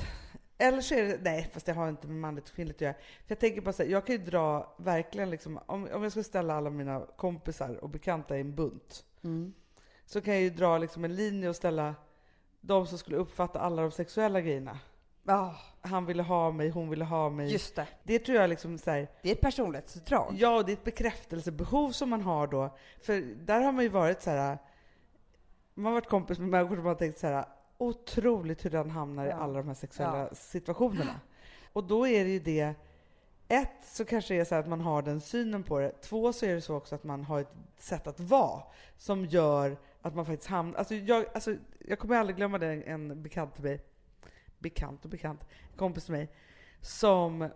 [0.58, 2.94] eller så är det, nej fast det har inte med manligt och kvinnligt att göra.
[2.94, 6.12] För jag tänker bara så här, jag kan ju dra verkligen liksom, om, om jag
[6.12, 9.54] ska ställa alla mina kompisar och bekanta i en bunt, Mm.
[10.06, 11.96] så kan jag ju dra liksom en linje och ställa
[12.62, 14.80] de som skulle uppfatta alla de sexuella grejerna.
[15.24, 17.52] Ja, Han ville ha mig, hon ville ha mig.
[17.52, 17.88] just det.
[18.04, 20.34] Det tror jag liksom så här, Det är ett personlighetsdrag.
[20.38, 22.78] ja och det är ett bekräftelsebehov som man har då.
[23.02, 24.58] För där har man ju varit så här,
[25.74, 27.46] man har varit kompis med människor som har tänkt så här,
[27.78, 29.36] otroligt hur den hamnar i Ja.
[29.36, 30.30] alla de här sexuella Ja.
[30.36, 31.20] situationerna.
[31.74, 32.74] Och då är det ju det,
[33.48, 35.92] ett så kanske det är så här att man har den synen på det.
[36.02, 38.64] Två så är det så också att man har ett sätt att vara
[38.98, 40.80] som gör att man faktiskt hamnar...
[40.80, 43.80] Alltså jag, alltså jag kommer aldrig glömma det, en bekant till mig,
[44.62, 46.30] bekant och bekant, en kompis till mig,
[46.82, 47.50] som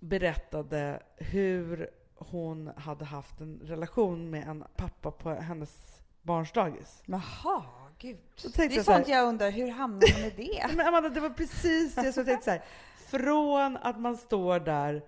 [0.00, 7.02] berättade hur hon hade haft en relation med en pappa på hennes barns dagis.
[7.06, 7.62] Jaha,
[7.98, 8.18] gud.
[8.42, 10.66] Det är jag så här, sånt jag undrar, hur hamnar man i det?
[10.76, 12.62] men Amanda, det var precis det som jag tänkte så här.
[13.06, 15.02] Från att man står där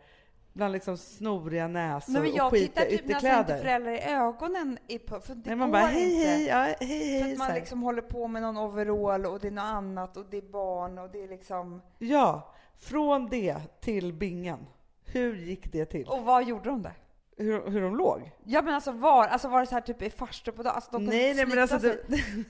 [0.60, 3.62] bland liksom snoriga näsor men och jag skitiga tittar typ nästan inte ytterkläder.
[3.62, 6.26] föräldrar i ögonen i för det Nej, man bara hej, inte.
[6.28, 7.32] hej, ja, hej, För hej.
[7.32, 10.26] att så man liksom håller på med någon overall och det är något annat och
[10.30, 11.82] det är barn och det är liksom...
[11.98, 14.66] Ja, från det till bingen.
[15.04, 16.06] Hur gick det till?
[16.06, 16.94] Och vad gjorde de där?
[17.36, 18.30] Hur, hur de låg?
[18.44, 20.74] Ja men alltså var, alltså var det så här typ i farstu på dagen?
[20.74, 21.98] Alltså, de Nej, nej men alltså, det,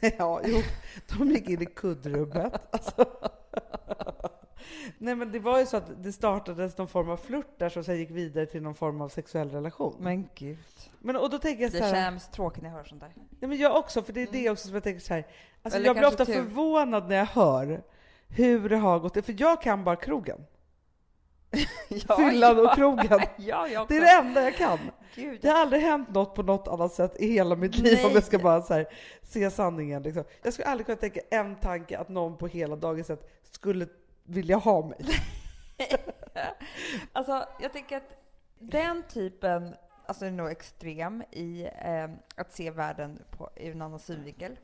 [0.18, 0.58] ja, jo,
[1.18, 2.74] de gick in i kuddrummet.
[2.74, 3.04] Alltså.
[4.98, 7.84] Nej men det var ju så att det startades någon form av flört där som
[7.84, 9.96] sen gick vidare till någon form av sexuell relation.
[10.00, 10.58] Men gud.
[10.98, 13.12] Men och då tänker jag så Det här, känns tråkigt när jag hör sånt där.
[13.16, 15.26] Nej, men jag också, för det är det också som jag tänker så här.
[15.62, 16.32] Alltså Eller jag blir ofta tur.
[16.34, 17.82] förvånad när jag hör
[18.28, 20.46] hur det har gått till, för jag kan bara krogen.
[21.88, 23.20] Ja, Fyllan och krogen.
[23.36, 24.78] ja, jag Det är det enda jag kan.
[25.14, 25.38] Gud.
[25.42, 28.14] Det har aldrig hänt något på något annat sätt i hela mitt liv om Nej.
[28.14, 28.86] jag ska bara här,
[29.22, 30.02] se sanningen.
[30.02, 30.24] Liksom.
[30.42, 33.86] Jag skulle aldrig kunna tänka en tanke att någon på hela dagiset skulle
[34.24, 34.98] vilja ha mig.
[37.12, 38.16] Alltså, jag tänker att
[38.58, 39.74] Den typen
[40.06, 44.56] alltså är nog extrem i eh, att se världen på, i en annan synvinkel.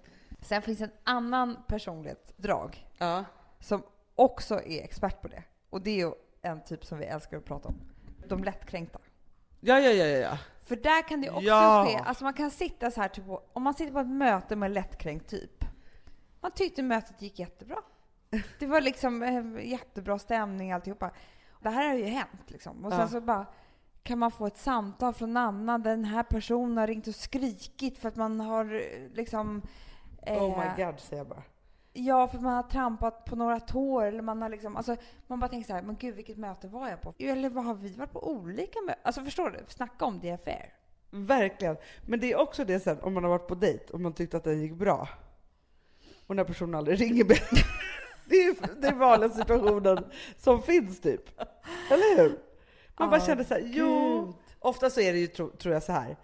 [0.42, 3.25] Sen finns en annan personlighetsdrag Ja.
[3.61, 3.83] som
[4.14, 5.42] också är expert på det.
[5.71, 7.81] Och det är ju en typ som vi älskar att prata om.
[8.29, 8.99] De lättkränkta.
[9.61, 10.38] Ja, ja, ja, ja.
[10.62, 11.87] För där kan det också Ja.
[11.88, 14.66] ske, alltså man kan sitta så här, typ, om man sitter på ett möte med
[14.66, 15.64] en lättkränkt typ.
[16.40, 17.77] Man tyckte mötet gick jättebra.
[18.59, 21.11] Det var liksom eh, jättebra stämning alltihopa.
[21.62, 22.85] Det här har ju hänt liksom.
[22.85, 23.09] Och sen Ja.
[23.09, 23.47] så bara
[24.03, 27.15] kan man få ett samtal från en annan där den här personen har ringt och
[27.15, 29.62] skrikit för att man har eh, liksom...
[30.23, 31.43] eh, Oh my god, säger jag bara.
[31.93, 35.49] Ja, för man har trampat på några tår eller man har liksom, alltså man bara
[35.49, 37.15] tänker så här, men gud vilket möte var jag på?
[37.19, 39.01] Eller vad har vi varit på olika möten?
[39.05, 39.59] Alltså förstår du?
[39.69, 40.73] Snacka om det är fair.
[41.11, 41.77] Verkligen.
[42.07, 44.37] Men det är också det sen, om man har varit på dejt och man tyckte
[44.37, 45.09] att det gick bra.
[46.27, 47.25] Och när personen aldrig ringer.
[48.29, 50.05] Det är ju den vanliga situationen
[50.37, 51.41] som finns typ.
[51.91, 52.39] Eller hur?
[52.99, 54.35] Man bara känner så här, jo.
[54.59, 56.17] Ofta så är det ju, tro, tror jag, så här.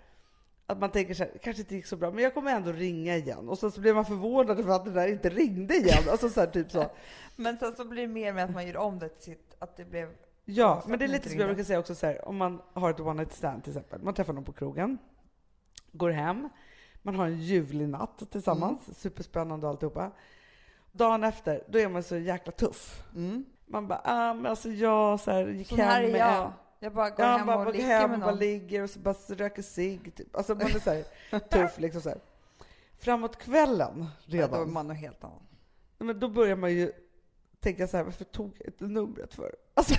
[0.67, 3.17] Att man tänker så här, kanske inte gick så bra, men jag kommer ändå ringa
[3.17, 3.49] igen.
[3.49, 6.03] Och sen så blir man förvånad för att det där inte ringde igen.
[6.11, 6.91] Alltså så här, typ så.
[7.37, 9.77] Men sen så blir det mer med att man gör om det till sitt, att
[9.77, 10.09] det blev...
[10.45, 12.63] Ja, så men det är lite som jag brukar säga också så här, om man
[12.73, 14.03] har ett one night stand till exempel.
[14.03, 14.99] Man träffar någon på krogen,
[15.93, 16.49] går hem,
[17.03, 18.95] man har en ljuvlig natt tillsammans, Mm.
[18.95, 20.11] superspännande och alltihopa.
[20.93, 23.03] Dagen efter, då är man så jäkla tuff.
[23.15, 23.45] Mm.
[23.67, 26.53] Man bara, ah, men alltså jag så här, gick Sån hem här är jag.
[26.79, 28.39] Jag bara går Ja, hem bara och ligger hem med och bara någon.
[28.39, 30.15] ligger och så bara röker cigg.
[30.17, 30.37] Typ.
[30.37, 32.19] Alltså man är så här, tuff liksom så här.
[32.99, 35.43] Framåt kvällen Ja, då är redan, man nog helt annan.
[35.99, 36.93] men då börjar man ju
[37.61, 39.55] tänka så här, varför tog jag inte numret för?
[39.75, 39.95] Alltså,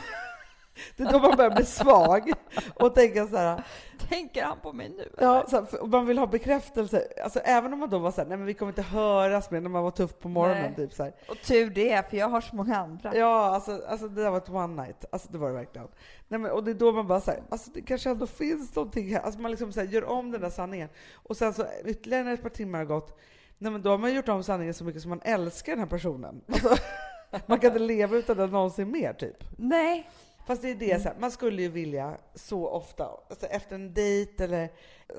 [0.97, 2.31] det är då man börjar bli svag
[2.75, 3.63] och tänka så här,
[4.09, 5.09] Tänker han på mig nu?
[5.17, 7.07] ja, så här, och man vill ha bekräftelse.
[7.23, 9.61] Alltså även om man då var så här, nej men vi kommer inte höras mer
[9.61, 10.73] när man var tuff på morgonen.
[10.77, 10.87] Nej.
[10.87, 11.13] Typ så här.
[11.29, 13.15] Och tur det, för jag har så många andra.
[13.15, 15.05] Ja, alltså, alltså det där var ett one night.
[15.11, 15.87] Alltså det var det verkligen.
[16.27, 19.13] Nej, men, och det är då man bara säger, alltså det kanske ändå finns någonting
[19.13, 19.21] här.
[19.21, 20.89] Alltså man liksom så här, gör om den där sanningen.
[21.13, 23.19] Och sen så ytterligare när ett par timmar har gått,
[23.57, 25.87] nej men då har man gjort om sanningen så mycket som man älskar den här
[25.87, 26.41] personen.
[26.47, 26.75] Alltså,
[27.45, 29.43] man kan inte leva utan den någonsin mer typ.
[29.57, 30.09] Nej.
[30.45, 33.93] Fast det är det, så här, man skulle ju vilja så ofta, alltså efter en
[33.93, 34.69] dejt eller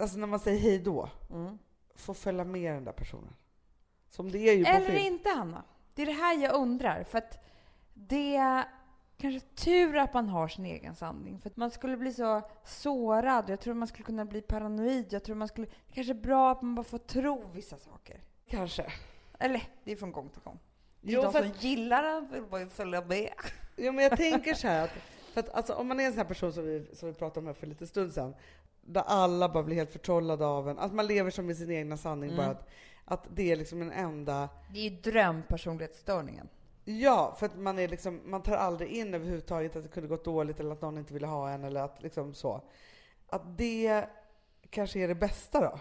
[0.01, 1.59] alltså när man säger hej då, Mm.
[1.95, 3.35] få följa med den där personen.
[4.11, 4.99] Som det är ju på Eller film.
[5.15, 5.63] inte, Hanna.
[5.95, 7.05] Det är det här jag undrar.
[7.05, 7.45] För att
[7.95, 8.65] det är
[9.17, 11.39] kanske tur att man har sin egen sanning.
[11.41, 13.51] För att man skulle bli så sårad.
[13.51, 15.07] Jag tror man skulle kunna bli paranoid.
[15.13, 15.67] Jag tror man skulle...
[15.67, 18.21] Det kanske är bra att man bara får tro vissa saker.
[18.49, 18.93] Kanske.
[19.39, 20.59] Eller, det är från gång till gång.
[21.01, 23.31] Jo, de som gillar den vill bara följa med.
[23.77, 24.91] Jo, men jag tänker så här att,
[25.35, 27.41] för att alltså, om man är en sån här person som vi, som vi pratade
[27.41, 28.35] om här för lite stund sedan,
[28.81, 31.97] där alla bara blir helt förtrollade av en, att man lever som i sin egna
[31.97, 32.37] sanning, Mm.
[32.45, 32.69] bara att,
[33.05, 34.49] att det är liksom en enda...
[34.73, 36.49] Det är ju drömpersonlighetsstörningen.
[36.85, 40.25] Ja, för att man, är liksom, man tar aldrig in överhuvudtaget att det kunde gått
[40.25, 42.63] dåligt eller att någon inte ville ha en eller att liksom så.
[43.29, 44.05] Att det
[44.71, 45.79] kanske är det bästa då.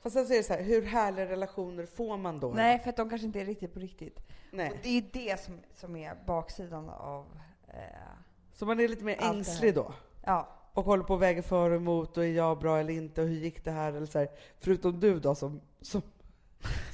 [0.00, 2.50] Fast sen så är det så här, hur härliga relationer får man då?
[2.50, 4.18] Nej, för att de kanske inte är riktigt på riktigt.
[4.18, 4.80] Och Nej.
[4.82, 7.26] det är det som, som är baksidan av...
[7.68, 7.74] Eh,
[8.62, 9.92] Så man är lite mer Allt det ängslig då?
[10.24, 10.48] ja.
[10.74, 13.28] och håller på och väger för och emot och är jag bra eller inte och
[13.28, 14.28] hur gick det här eller så här.
[14.60, 16.02] Förutom du då som, som,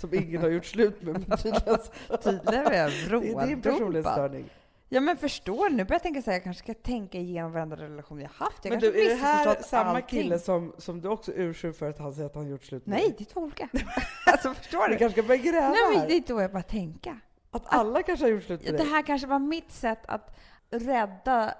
[0.01, 1.25] som ingen har gjort slut med.
[1.29, 1.79] Men tydligen,
[2.23, 4.51] Tydligen är jag det är din personlighetsstörning.
[4.89, 7.77] Ja men förstår nu börjar jag tänka så här, jag kanske ska tänka igenom varenda
[7.77, 8.65] relation jag haft.
[8.65, 10.23] Jag Men du, är det här samma allting.
[10.23, 12.99] kille som, som du också ursur för att han säger att han gjort slut med?
[12.99, 13.69] Nej, det är två olika.
[14.27, 14.99] alltså förstår Vi du?
[14.99, 17.21] kanske ska börja gräva Nej men det är då jag bara tänka.
[17.51, 18.87] Att alla kanske har gjort slut med Det dig.
[18.87, 20.37] här kanske var mitt sätt att
[20.71, 21.55] rädda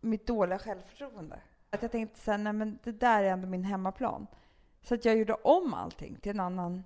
[0.00, 1.40] mitt dåliga självförtroende.
[1.70, 4.26] Att jag tänkte så här, nej men det där är ändå min hemmaplan.
[4.82, 6.84] Så att jag gjorde om allting till en annan...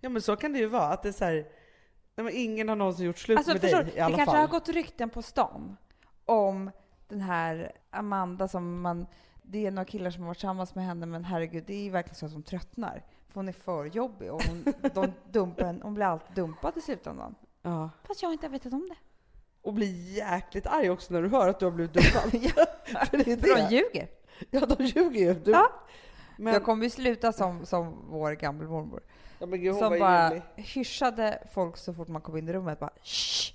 [0.00, 0.86] Ja men så kan det ju vara.
[0.86, 1.34] Att det är så här,
[2.14, 4.32] nej, men ingen har någonsin gjort slut Alltså med förstår dig i det alla kanske
[4.32, 4.40] fall.
[4.40, 5.76] har gått rykten på stan
[6.24, 6.70] om
[7.08, 9.06] den här Amanda som man...
[9.42, 11.90] Det är några killar som har varit tillsammans med henne, men herregud, det är ju
[11.90, 13.04] verkligen så att hon tröttnar.
[13.28, 17.34] För hon är för jobbig och hon, de dumpar hon blir alltid dumpad i slutändan.
[17.62, 17.90] Ja.
[18.02, 18.96] Fast jag har inte vetat om det.
[19.68, 22.22] Och blir jäkligt arg också när du hör att du har blivit dumpad.
[23.10, 23.68] För det är För de det.
[23.70, 24.08] ljuger.
[24.50, 25.34] Ja, de ljuger ju.
[25.34, 25.68] Du, Ja.
[26.36, 29.00] men, Jag kommer ju sluta som, som vår gammelmormor.
[29.38, 30.42] ja, gud, Som bara ljuvlig.
[30.56, 32.78] hyschade folk så fort man kom in i rummet.
[32.80, 33.54] Bara, Shh!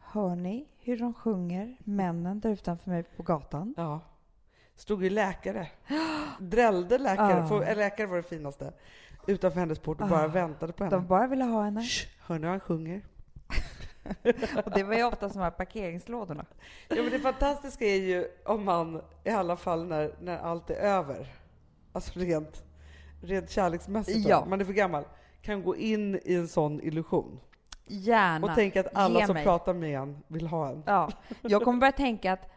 [0.00, 3.74] Hör ni hur de sjunger, männen där utanför mig på gatan?
[3.76, 4.00] Ja.
[4.76, 5.68] Stod ju läkare.
[6.40, 7.48] Drällde läkare.
[7.48, 8.72] För, eller läkare var det finaste.
[9.26, 10.96] Utanför hennes port och bara väntade på henne.
[10.96, 11.82] De bara ville ha henne.
[11.82, 13.02] Shh, hör ni hur han sjunger?
[14.64, 16.44] Och det var ju ofta som de här parkeringslådorna.
[16.88, 20.74] Ja, men det fantastiska är ju om man, i alla fall när, när allt är
[20.74, 21.26] över,
[21.92, 22.64] alltså rent,
[23.22, 24.44] rent kärleksmässigt, Ja.
[24.48, 25.04] man är för gammal,
[25.42, 27.40] kan gå in i en sån illusion.
[27.86, 28.46] Gärna.
[28.46, 29.44] Och tänka att alla Ge som mig.
[29.44, 30.82] pratar med en vill ha en.
[30.86, 31.10] Ja,
[31.42, 32.50] jag kommer börja tänka att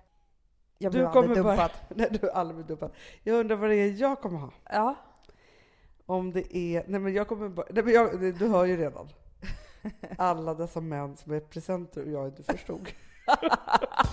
[0.78, 1.72] Jag Du blev aldrig bara- dumpad.
[1.96, 2.92] Nej, du är aldrig dumpad.
[3.24, 4.50] Jag undrar vad det är jag kommer ha.
[4.72, 4.96] Ja.
[6.06, 6.84] Om det är...
[6.88, 7.66] Nej men jag kommer bara...
[7.70, 9.10] Nej men jag, du hör ju redan.
[10.18, 12.88] Alla dessa män som är presenter och jag inte förstod.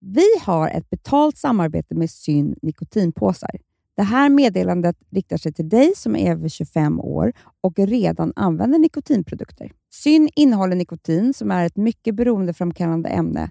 [0.00, 3.50] Vi har ett betalt samarbete med Syn nikotinpåsar.
[3.96, 8.78] Det här meddelandet riktar sig till dig som är över 25 år och redan använder
[8.78, 9.72] nikotinprodukter.
[9.92, 13.50] Syn innehåller nikotin som är ett mycket beroendeframkallande ämne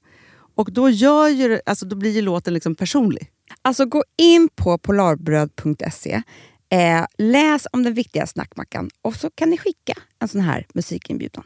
[0.61, 3.31] Och då, gör ju, alltså, då blir ju låten liksom personlig.
[3.61, 6.21] Alltså gå in på polarbröd.se,
[6.69, 11.43] eh, läs om den viktiga snackmackan och så kan ni skicka en sån här musikinbjudan.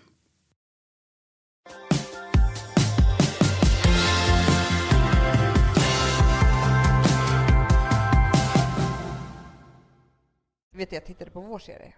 [10.75, 11.93] Vet du, jag tittade på vår serie.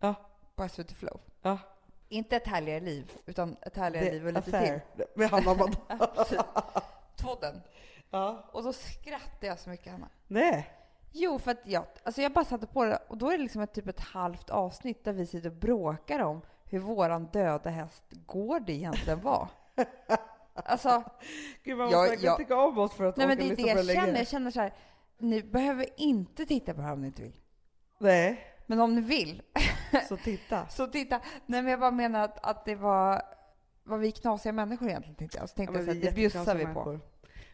[0.00, 0.14] Ja.
[0.56, 1.20] på SVT Flow.
[1.42, 1.58] Ja.
[2.14, 5.04] Inte ett härligare liv, utan ett härligare liv och lite Affair till.
[5.14, 5.76] med Hanna Bad.
[8.10, 8.44] Ja.
[8.52, 10.08] Och då skrattade jag så mycket, Hanna.
[10.26, 10.70] Nej.
[11.12, 13.62] Jo, för att jag, alltså jag bara satte på det och då är det liksom
[13.62, 18.04] ett, typ ett halvt avsnitt där vi sitter och bråkar om hur våran döda häst
[18.26, 19.48] Gård egentligen var.
[20.56, 21.02] Alltså,
[21.64, 23.86] Gud, man måste verkligen tycka om oss för att nej men det är det jag
[23.86, 24.18] känner.
[24.18, 24.72] Jag känner så här,
[25.18, 27.40] ni behöver inte titta på det här om ni inte vill.
[27.98, 29.42] Nej, Men om ni vill,
[30.08, 30.68] så titta.
[30.68, 31.20] så titta.
[31.46, 33.22] Nej men jag bara menar att, att det var,
[33.84, 35.48] var vi knasiga människor egentligen tänkte jag.
[35.48, 36.68] Så tänkte jag så att det bjussar vi på.
[36.70, 37.00] människor.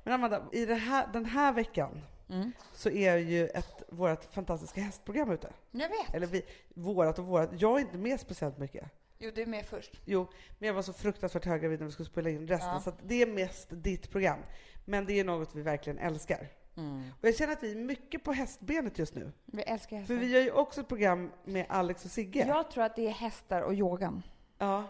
[0.04, 2.52] Men Amanda, i det här, den här veckan Mm.
[2.74, 5.52] så är ju ett, vårt fantastiska hästprogram ute.
[5.70, 6.14] Jag vet.
[6.14, 6.42] Eller vi,
[6.74, 7.50] vårat och vårat.
[7.58, 8.84] Jag är inte med speciellt mycket.
[9.18, 10.00] Jo, du är med först.
[10.04, 10.26] Jo,
[10.58, 12.80] men jag var så fruktansvärt höggravid när vi skulle spela in resten, Ja.
[12.80, 14.38] så det är mest ditt program.
[14.84, 16.48] Men det är något vi verkligen älskar.
[16.80, 17.02] Mm.
[17.20, 19.32] Och jag känner att vi är mycket på hästbenet just nu.
[19.46, 20.14] Vi älskar För hästar.
[20.14, 22.46] vi gör ju också ett program med Alex och Sigge.
[22.46, 24.22] Jag tror att det är hästar och yogan.
[24.58, 24.84] Ja.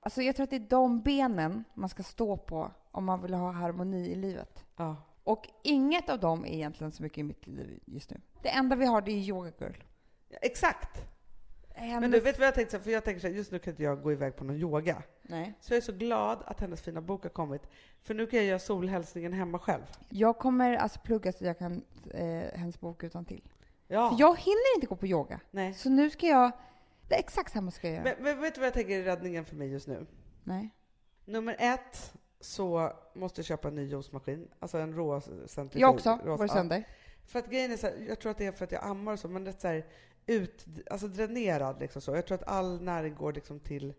[0.00, 3.34] Alltså jag tror att det är de benen man ska stå på om man vill
[3.34, 4.64] ha harmoni i livet.
[4.76, 4.96] ja.
[5.24, 8.20] Och inget av dem är egentligen så mycket i mitt liv just nu.
[8.42, 9.72] Det enda vi har det är Yoga Girl.
[10.28, 11.02] Ja, Exakt!
[11.74, 12.00] Hennes...
[12.00, 12.80] Men du, vet vad jag tänkte?
[12.80, 15.02] För jag tänker så här, just nu kan inte jag gå iväg på någon yoga.
[15.30, 15.54] Nej.
[15.60, 17.62] Så jag är så glad att hennes fina bok har kommit.
[18.02, 19.82] För nu kan jag göra solhälsningen hemma själv.
[20.08, 23.42] Jag kommer alltså plugga så jag kan eh, hennes bok utan till.
[23.88, 24.10] Ja.
[24.10, 25.40] För jag hinner inte gå på yoga.
[25.50, 25.74] Nej.
[25.74, 26.50] Så nu ska jag...
[27.08, 28.04] Det är exakt samma ska jag göra.
[28.04, 30.06] Men, men vet du vad jag tänker är räddningen för mig just nu?
[30.44, 30.70] Nej.
[31.24, 34.48] Nummer ett så måste jag köpa en ny juicemaskin.
[34.58, 35.82] Alltså en rå centrifug.
[35.82, 36.84] Jag också, rå- var det sönder?
[37.26, 39.12] För att grejen är så här, jag tror att det är för att jag ammar
[39.12, 39.86] och så, men det är så här
[40.26, 42.14] ut, alltså dränerad liksom så.
[42.14, 43.94] Jag tror att all näring går liksom till,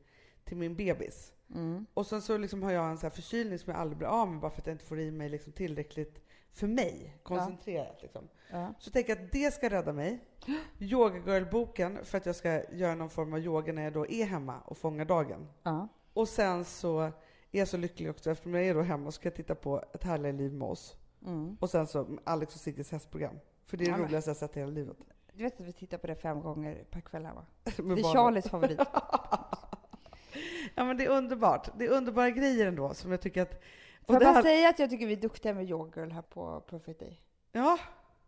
[0.49, 1.33] till min bebis.
[1.55, 1.85] Mm.
[1.93, 4.27] Och sen så liksom har jag en så här förkylning som jag aldrig blir av
[4.31, 6.21] med bara för att jag inte får i mig liksom tillräckligt
[6.51, 8.27] för mig, koncentrerat liksom.
[8.51, 8.73] Ja.
[8.79, 10.19] Så tänker jag att det ska rädda mig.
[10.79, 14.25] Yoga Girl-boken för att jag ska göra någon form av yoga när jag då är
[14.25, 15.47] hemma och fångar dagen.
[15.63, 15.87] ja.
[16.13, 16.99] Och sen så
[17.51, 19.83] är jag så lycklig också eftersom jag är då hemma och ska jag titta på
[19.93, 20.95] Ett härligare liv med oss.
[21.25, 21.57] Mm.
[21.59, 23.35] Och sen så Alex och Sigges hästprogram.
[23.65, 24.97] För det är Ja, det men- roligaste jag sett i hela livet.
[25.33, 27.45] Du vet att vi tittar på det fem gånger per kväll här va?
[27.63, 28.13] Det är.
[28.13, 28.79] Charlies favorit.
[30.75, 31.69] Ja men det är underbart.
[31.77, 33.61] Det är underbara grejer ändå som jag tycker att...
[34.07, 36.21] Får jag bara här, säga att jag tycker vi är duktiga med Yoga Girl här
[36.21, 37.21] på Perfect Day?
[37.51, 37.77] ja,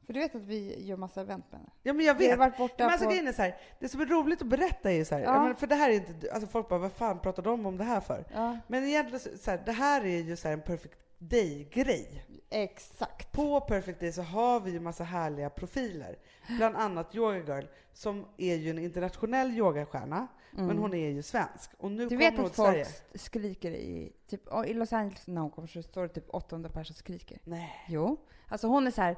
[0.06, 1.72] För du vet att vi gör massa event med henne?
[1.84, 2.39] ja, men jag Vi har vet.
[2.39, 3.12] varit borta Men alltså på...
[3.12, 5.44] grejen är så här, det som är roligt att berätta är ju så här, Ja.
[5.44, 7.84] men för det här är inte, alltså folk bara, vad fan pratar de om det
[7.84, 8.26] här för?
[8.34, 12.26] Ja, Men egentligen så här, det här är ju så här en perfect day-grej.
[12.50, 13.32] exakt.
[13.32, 16.16] På Perfect Day så har vi ju massa härliga profiler.
[16.58, 21.72] Bland annat Yoga Girl, som är ju en internationell yogastjärna, men hon är ju svensk.
[21.78, 22.10] Och nu Mm.
[22.10, 22.86] Du vet att folk Sverige.
[23.16, 24.12] skriker i...
[24.28, 27.39] Typ, I Los Angeles när hon kommer så står det typ 800 personer skriker.
[27.43, 27.72] Nej.
[27.88, 28.18] Jo.
[28.47, 29.16] Alltså hon är så här...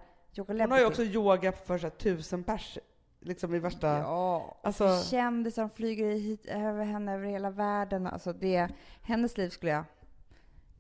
[0.47, 2.77] Hon har ju också yoga för så här, tusen pers,
[3.19, 3.87] liksom i värsta...
[3.87, 8.07] Ja, alltså, kändisar flyger hit över henne över hela världen.
[8.07, 8.69] Alltså det,
[9.01, 9.83] hennes liv skulle jag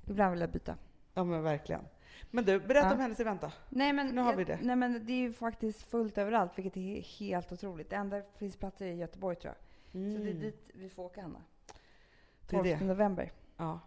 [0.07, 0.75] ibland vilja byta.
[1.13, 1.81] Ja men verkligen.
[2.31, 2.93] Men du, berätta Ja.
[2.93, 3.51] om hennes event då.
[3.69, 4.59] Nej men, Nu har vi det.
[4.61, 7.89] Nej men det är ju faktiskt fullt överallt, vilket är helt otroligt.
[7.89, 9.72] Det enda finns platser i Göteborg tror jag.
[9.93, 11.43] Så det är dit vi får åka, Hanna.
[12.49, 12.85] Det är 12 det.
[12.85, 13.31] november.
[13.57, 13.79] Ja.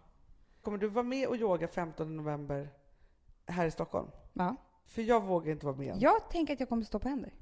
[0.61, 2.69] Kommer du vara med och yoga 15 november
[3.45, 4.07] här i Stockholm?
[4.33, 4.55] Ja.
[4.85, 5.97] För jag vågar inte vara med.
[5.99, 7.33] Jag tänker att jag kommer stå på händer.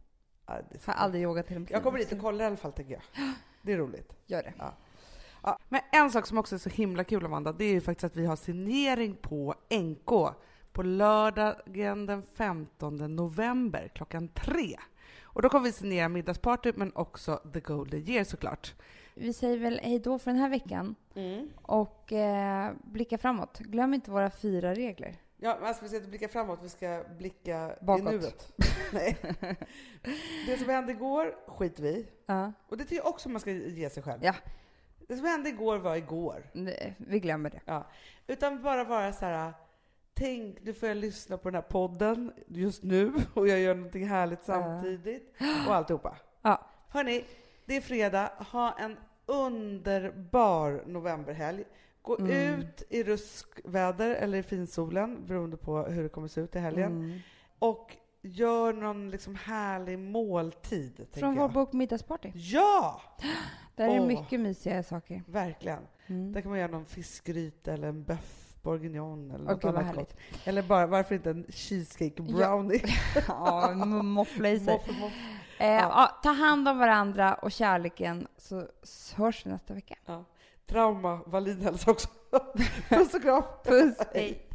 [0.46, 3.02] Ja, Har aldrig yogat till Jag kommer dit och kollar i alla fall, tänker jag.
[3.62, 4.16] Det är roligt.
[4.26, 4.54] Gör det.
[4.58, 4.74] Ja.
[5.70, 8.16] Men en sak som också är så himla kul, Amanda, det är ju faktiskt att
[8.16, 10.36] vi har signering på NK
[10.72, 14.78] på lördagen den 15 november klockan tre.
[15.36, 18.74] Och då kommer vi signera middagsparty, men också The Golden Year såklart.
[19.14, 20.96] Vi säger väl hej då för den här veckan
[21.62, 23.60] och eh, blicka framåt.
[23.60, 25.16] Glöm inte våra fyra regler.
[25.38, 28.14] Ja, men alltså vi ska inte blicka framåt, vi ska blicka Bakåt.
[28.14, 28.54] i nuet.
[28.94, 29.18] Nej.
[30.48, 32.08] Det som hände igår skiter vi.
[32.26, 32.54] Ja.
[32.70, 34.24] Och det tycker jag också man ska ge sig själv.
[34.24, 34.36] Ja.
[35.08, 36.50] Det som hände igår var igår.
[36.54, 37.62] Nej, Vi glömmer det.
[37.66, 37.88] Ja.
[38.28, 39.54] Utan bara vara så här.
[40.18, 44.08] Tänk, nu får jag lyssna på den här podden just nu och jag gör någonting
[44.08, 45.34] härligt samtidigt
[45.68, 46.18] och alltihopa.
[46.42, 46.66] Ja.
[46.90, 47.26] Hörni,
[47.66, 48.32] det är fredag.
[48.52, 51.64] Ha en underbar novemberhelg.
[52.02, 52.60] Gå Mm.
[52.60, 56.92] ut i ruskväder eller i finsolen beroende på hur det kommer se ut i helgen.
[56.92, 57.20] Mm.
[57.60, 61.52] Och gör någon liksom härlig måltid, Från vår jag.
[61.54, 62.32] bok Middagsparty.
[62.36, 63.02] Ja!
[63.76, 64.08] Där är Åh.
[64.08, 65.24] mycket mysiga saker.
[65.28, 65.80] Verkligen.
[66.08, 66.32] Mm.
[66.34, 69.96] Där kan man göra någon fiskgryta eller en bœuf bourguignon eller något Okej, vad annat
[69.96, 70.16] gott.
[70.46, 72.82] Eller bara, varför inte en cheesecake brownie?
[73.28, 74.82] ja, m- moffla i sig.
[75.60, 76.20] Eh, ja.
[76.24, 78.64] ta hand om varandra och kärleken så
[79.16, 79.96] hörs vi nästa vecka.
[80.68, 82.08] Trauma, Wallin hälsar också.
[82.90, 83.44] Puss och kram!
[83.66, 84.48] Puss, hej!